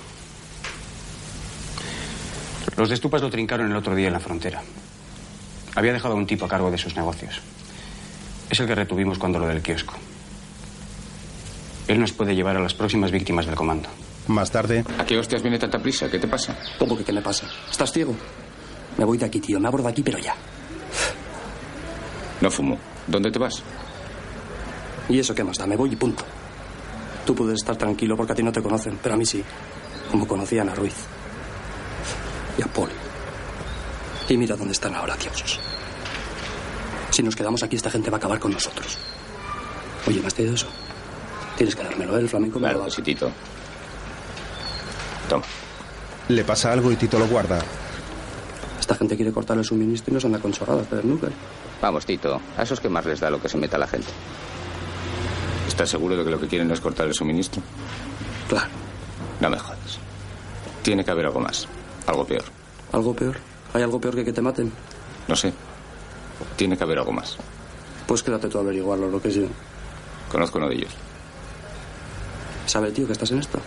[2.77, 4.63] Los de Estupas lo trincaron el otro día en la frontera.
[5.75, 7.41] Había dejado a un tipo a cargo de sus negocios.
[8.49, 9.93] Es el que retuvimos cuando lo del kiosco.
[11.87, 13.87] Él nos puede llevar a las próximas víctimas del comando.
[14.27, 14.85] Más tarde.
[14.97, 16.09] ¿A qué hostias viene tanta prisa?
[16.09, 16.57] ¿Qué te pasa?
[16.79, 17.47] ¿Cómo que qué me pasa?
[17.69, 18.15] ¿Estás ciego?
[18.97, 19.59] Me voy de aquí, tío.
[19.59, 20.35] Me abro de aquí, pero ya.
[22.41, 22.77] No fumo.
[23.07, 23.61] ¿Dónde te vas?
[25.09, 25.67] ¿Y eso qué más da?
[25.67, 26.23] Me voy y punto.
[27.25, 29.43] Tú puedes estar tranquilo porque a ti no te conocen, pero a mí sí.
[30.11, 30.95] Como conocían a Ruiz.
[32.57, 32.89] Y a Paul.
[34.29, 35.59] Y mira dónde están ahora, dioses.
[37.09, 38.97] Si nos quedamos aquí, esta gente va a acabar con nosotros.
[40.07, 40.67] Oye, ¿me has traído eso?
[41.57, 42.21] Tienes que dármelo, ¿eh?
[42.21, 43.31] El flamenco me lo Claro, sí, Tito.
[46.27, 47.59] Le pasa algo y Tito lo guarda.
[48.79, 51.31] Esta gente quiere cortar el suministro y nos anda con chorradas de snooker.
[51.81, 52.39] Vamos, Tito.
[52.57, 54.09] A esos que más les da lo que se meta la gente.
[55.67, 57.61] ¿Estás seguro de que lo que quieren es cortar el suministro?
[58.47, 58.67] Claro.
[59.39, 59.99] No me jodas.
[60.81, 61.67] Tiene que haber algo más.
[62.07, 62.43] Algo peor.
[62.91, 63.37] ¿Algo peor?
[63.73, 64.71] ¿Hay algo peor que que te maten?
[65.27, 65.53] No sé.
[66.55, 67.37] Tiene que haber algo más.
[68.05, 69.47] Pues quédate tú a averiguarlo, lo que sí.
[70.31, 70.91] Conozco uno de ellos.
[72.65, 73.59] ¿Sabe el tío que estás en esto?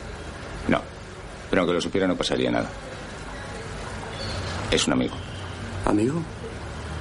[0.68, 0.80] No.
[1.51, 2.68] Pero aunque lo supiera no pasaría nada.
[4.70, 5.14] Es un amigo.
[5.85, 6.23] ¿Amigo?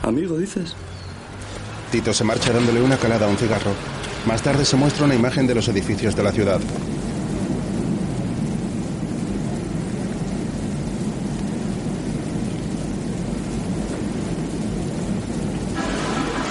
[0.03, 0.75] ¿Amigo, dices?
[1.91, 3.71] Tito se marcha dándole una calada a un cigarro.
[4.25, 6.59] Más tarde se muestra una imagen de los edificios de la ciudad.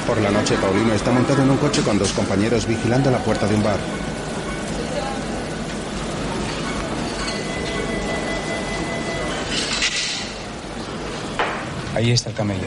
[0.07, 3.47] Por la noche, Paulino está montado en un coche con dos compañeros vigilando la puerta
[3.47, 3.79] de un bar.
[11.95, 12.67] Ahí está el camello.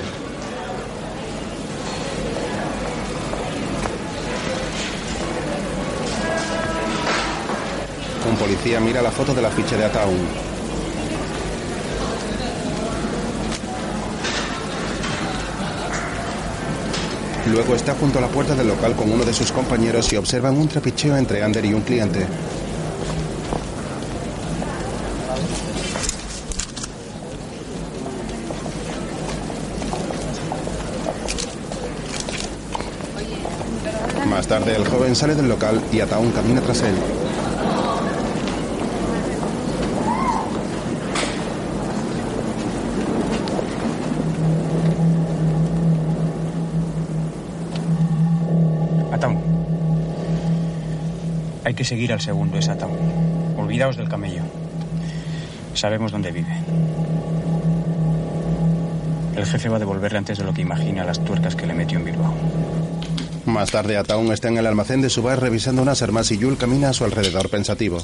[8.29, 10.15] Un policía mira la foto de la ficha de Ataun.
[17.51, 20.57] Luego está junto a la puerta del local con uno de sus compañeros y observan
[20.57, 22.25] un trapicheo entre Ander y un cliente.
[34.37, 36.93] Más tarde, el joven sale del local y Ataun camina tras él.
[49.11, 49.39] Ataun.
[51.65, 52.95] Hay que seguir al segundo, es Ataun.
[53.57, 54.43] Olvidaos del camello.
[55.73, 56.55] Sabemos dónde vive.
[59.35, 61.97] El jefe va a devolverle antes de lo que imagina las tuercas que le metió
[61.97, 62.35] en Bilbao.
[63.47, 66.57] Más tarde, Ataun está en el almacén de su bar revisando unas armas y Yul
[66.57, 68.03] camina a su alrededor pensativo.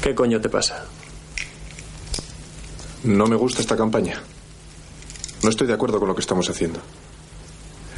[0.00, 0.83] ¿Qué coño te pasa?
[3.04, 4.18] No me gusta esta campaña.
[5.42, 6.80] No estoy de acuerdo con lo que estamos haciendo.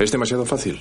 [0.00, 0.80] Es demasiado fácil.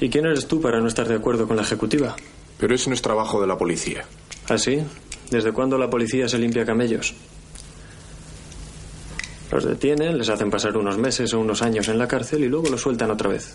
[0.00, 2.16] ¿Y quién eres tú para no estar de acuerdo con la ejecutiva?
[2.58, 4.06] Pero ese no es trabajo de la policía.
[4.48, 4.82] ¿Ah, sí?
[5.30, 7.14] ¿Desde cuándo la policía se limpia camellos?
[9.52, 12.70] Los detienen, les hacen pasar unos meses o unos años en la cárcel y luego
[12.70, 13.54] los sueltan otra vez.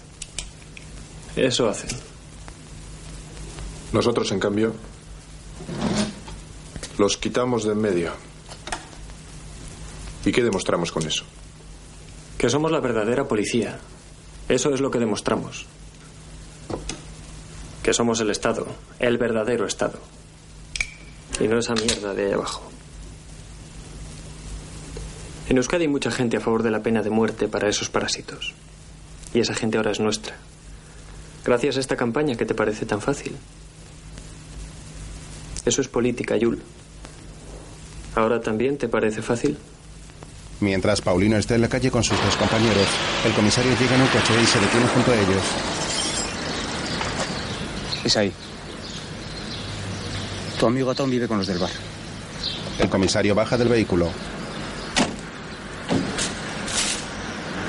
[1.35, 1.89] Eso hacen.
[3.91, 4.73] Nosotros, en cambio,
[6.99, 8.30] los quitamos de en medio.
[10.25, 11.25] ¿Y qué demostramos con eso?
[12.37, 13.79] Que somos la verdadera policía.
[14.47, 15.65] Eso es lo que demostramos.
[17.83, 18.67] Que somos el Estado,
[18.99, 19.99] el verdadero Estado.
[21.39, 22.61] Y no esa mierda de ahí abajo.
[25.49, 28.53] En Euskadi hay mucha gente a favor de la pena de muerte para esos parásitos.
[29.33, 30.35] Y esa gente ahora es nuestra.
[31.43, 33.35] Gracias a esta campaña que te parece tan fácil.
[35.65, 36.61] Eso es política, Yul.
[38.15, 39.57] ¿Ahora también te parece fácil?
[40.61, 42.85] Mientras Paulino está en la calle con sus dos compañeros,
[43.25, 45.43] el comisario llega en un coche y se detiene junto a ellos.
[48.03, 48.31] Es ahí.
[50.59, 51.71] Tu amigo Tom vive con los del bar.
[52.77, 54.09] El comisario baja del vehículo.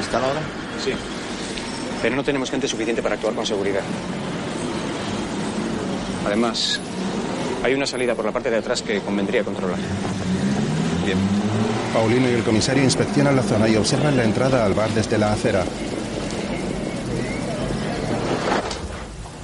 [0.02, 0.42] ¿Están ahora?
[0.84, 0.92] Sí.
[2.02, 3.82] Pero no tenemos gente suficiente para actuar con seguridad.
[6.26, 6.78] Además,
[7.64, 9.78] hay una salida por la parte de atrás que convendría controlar.
[11.06, 11.51] Bien.
[11.92, 15.32] Paulino y el comisario inspeccionan la zona y observan la entrada al bar desde la
[15.32, 15.64] acera.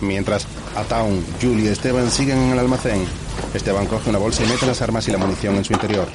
[0.01, 3.05] Mientras Ataun, Julie y Esteban siguen en el almacén,
[3.53, 6.09] Esteban coge una bolsa y mete las armas y la munición en su interior.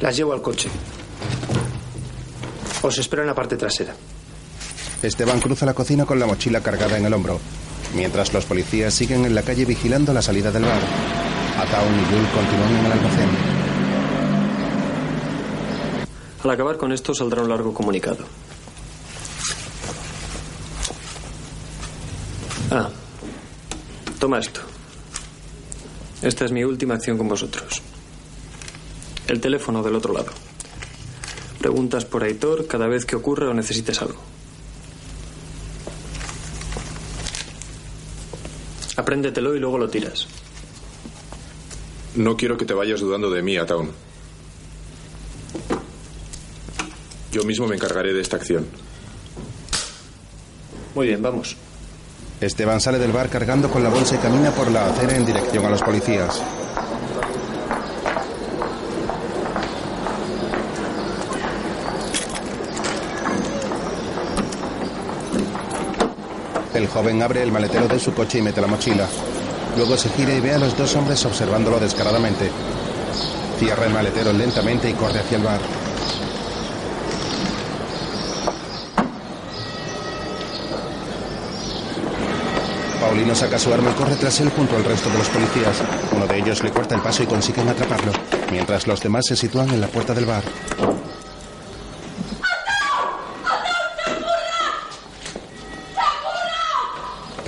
[0.00, 0.68] Las llevo al coche.
[2.82, 3.94] Os espero en la parte trasera.
[5.02, 7.40] Esteban cruza la cocina con la mochila cargada en el hombro,
[7.94, 10.80] mientras los policías siguen en la calle vigilando la salida del bar.
[11.58, 13.28] Ataun y Yul continúan en el almacén.
[16.44, 18.24] Al acabar con esto saldrá un largo comunicado.
[22.70, 22.88] Ah,
[24.18, 24.60] toma esto.
[26.22, 27.82] Esta es mi última acción con vosotros.
[29.26, 30.30] El teléfono del otro lado.
[31.58, 34.20] Preguntas por Aitor cada vez que ocurra o necesites algo.
[39.12, 40.26] Apréndetelo y luego lo tiras.
[42.14, 43.90] No quiero que te vayas dudando de mí, Ataun.
[47.30, 48.66] Yo mismo me encargaré de esta acción.
[50.94, 51.58] Muy bien, vamos.
[52.40, 55.66] Esteban sale del bar cargando con la bolsa y camina por la acera en dirección
[55.66, 56.40] a los policías.
[66.92, 69.06] Joven abre el maletero de su coche y mete la mochila.
[69.76, 72.50] Luego se gira y ve a los dos hombres observándolo descaradamente.
[73.58, 75.60] Cierra el maletero lentamente y corre hacia el bar.
[83.00, 85.82] Paulino saca su arma y corre tras él junto al resto de los policías.
[86.14, 88.12] Uno de ellos le corta el paso y consiguen atraparlo,
[88.50, 90.44] mientras los demás se sitúan en la puerta del bar.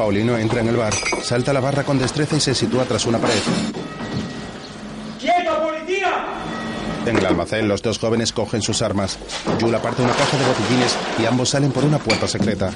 [0.04, 3.18] Paulino entra en el bar, salta la barra con destreza y se sitúa tras una
[3.18, 3.40] pared.
[5.18, 6.26] ¡Quieto, policía!
[7.06, 9.18] En el almacén, los dos jóvenes cogen sus armas.
[9.58, 12.70] Yul aparta una caja de botellines y ambos salen por una puerta secreta.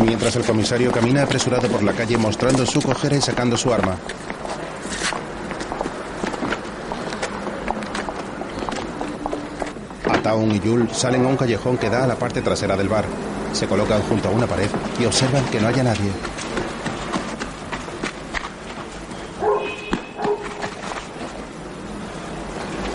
[0.00, 3.96] Mientras el comisario camina apresurado por la calle mostrando su cojera y sacando su arma.
[10.36, 13.06] Ataun y Yul salen a un callejón que da a la parte trasera del bar.
[13.54, 14.68] Se colocan junto a una pared
[15.00, 16.10] y observan que no haya nadie.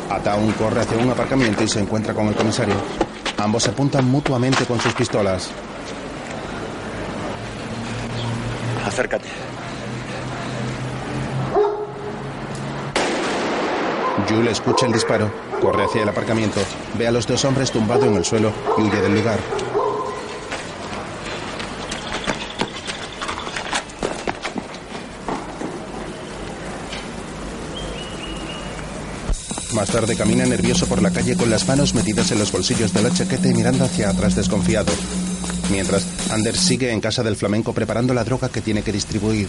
[0.07, 2.75] Ataun corre hacia un aparcamiento y se encuentra con el comisario.
[3.39, 5.49] Ambos se apuntan mutuamente con sus pistolas.
[8.85, 9.29] Acércate.
[14.29, 15.31] Yul escucha el disparo,
[15.61, 16.59] corre hacia el aparcamiento,
[16.97, 19.39] ve a los dos hombres tumbados en el suelo y huye del lugar.
[29.73, 33.03] Más tarde camina nervioso por la calle con las manos metidas en los bolsillos de
[33.03, 34.91] la chaqueta y mirando hacia atrás desconfiado.
[35.71, 39.47] Mientras, Anders sigue en casa del flamenco preparando la droga que tiene que distribuir.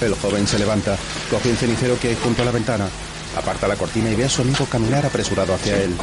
[0.00, 0.96] El joven se levanta,
[1.30, 2.88] coge un cenicero que hay junto a la ventana,
[3.36, 5.94] aparta la cortina y ve a su amigo caminar apresurado hacia él.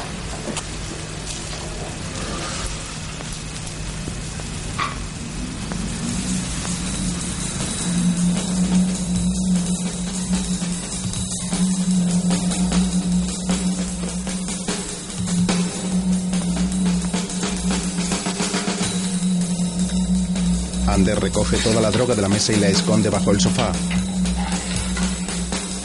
[21.28, 23.74] Recoge toda la droga de la mesa y la esconde bajo el sofá.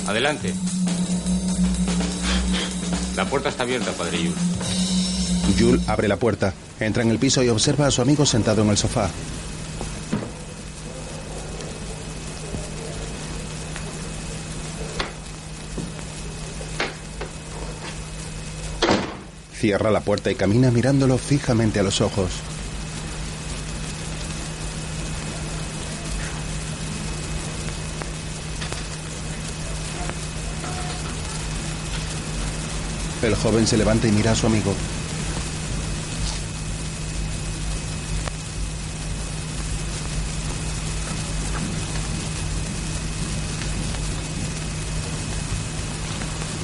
[0.06, 0.54] Adelante.
[3.16, 4.34] La puerta está abierta, padre Yul.
[5.58, 8.70] Yul abre la puerta, entra en el piso y observa a su amigo sentado en
[8.70, 9.10] el sofá.
[19.54, 22.30] Cierra la puerta y camina mirándolo fijamente a los ojos.
[33.42, 34.72] Joven se levanta y mira a su amigo.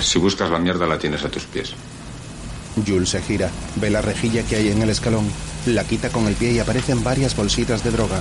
[0.00, 1.74] Si buscas la mierda, la tienes a tus pies.
[2.86, 5.28] Jules se gira, ve la rejilla que hay en el escalón,
[5.66, 8.20] la quita con el pie y aparecen varias bolsitas de droga.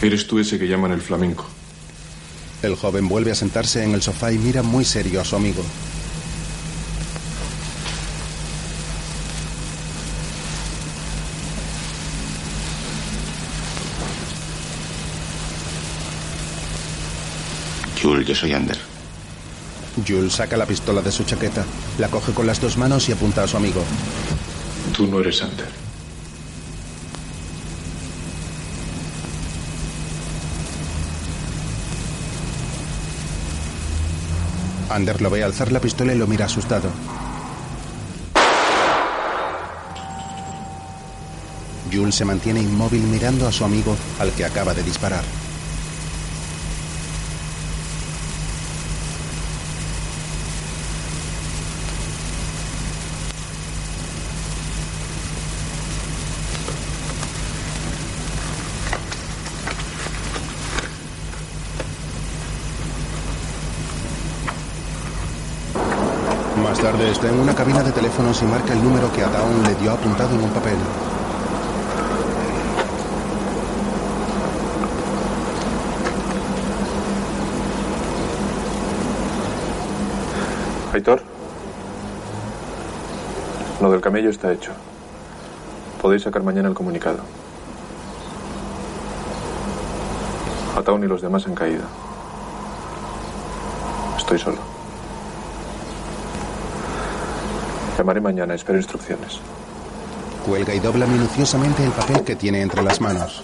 [0.00, 1.44] Eres tú ese que llaman el flamenco.
[2.62, 5.62] El joven vuelve a sentarse en el sofá y mira muy serio a su amigo.
[18.00, 18.78] Jules, yo soy Ander.
[20.06, 21.64] Jules saca la pistola de su chaqueta,
[21.98, 23.82] la coge con las dos manos y apunta a su amigo.
[24.96, 25.87] Tú no eres Ander.
[34.90, 36.90] Ander lo ve alzar la pistola y lo mira asustado.
[41.92, 45.24] Jules se mantiene inmóvil mirando a su amigo al que acaba de disparar.
[66.62, 69.74] Más tarde está en una cabina de teléfonos y marca el número que Ataun le
[69.74, 70.76] dio apuntado en un papel.
[80.92, 81.20] Aitor.
[83.80, 84.70] Lo del camello está hecho.
[86.00, 87.18] Podéis sacar mañana el comunicado.
[90.76, 91.82] Ataun y los demás han caído.
[94.16, 94.77] Estoy solo.
[97.98, 99.40] Llamaré mañana, espero instrucciones.
[100.46, 103.42] Cuelga y dobla minuciosamente el papel que tiene entre las manos.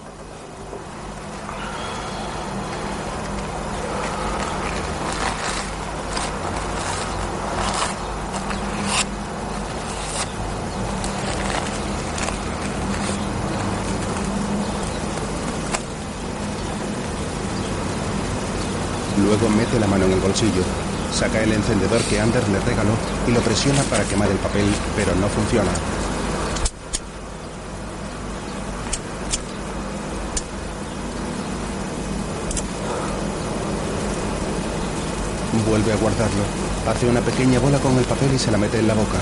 [19.21, 20.63] Luego mete la mano en el bolsillo,
[21.15, 22.93] saca el encendedor que Ander le regaló
[23.29, 24.67] y lo presiona para quemar el papel,
[24.97, 25.71] pero no funciona.
[35.69, 36.43] Vuelve a guardarlo.
[36.89, 39.19] Hace una pequeña bola con el papel y se la mete en la boca.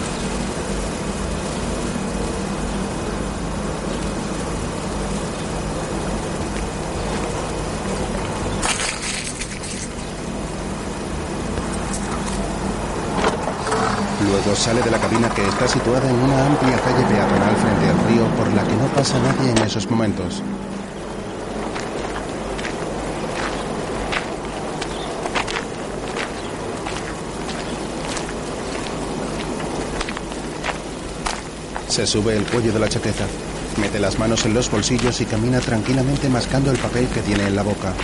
[14.33, 18.09] Luego sale de la cabina que está situada en una amplia calle peatonal frente al
[18.09, 20.41] río por la que no pasa nadie en esos momentos.
[31.89, 33.27] Se sube el cuello de la chaqueta,
[33.81, 37.57] mete las manos en los bolsillos y camina tranquilamente mascando el papel que tiene en
[37.57, 37.95] la boca.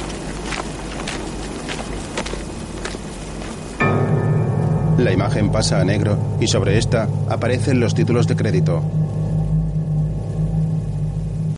[4.99, 8.83] La imagen pasa a negro y sobre esta aparecen los títulos de crédito.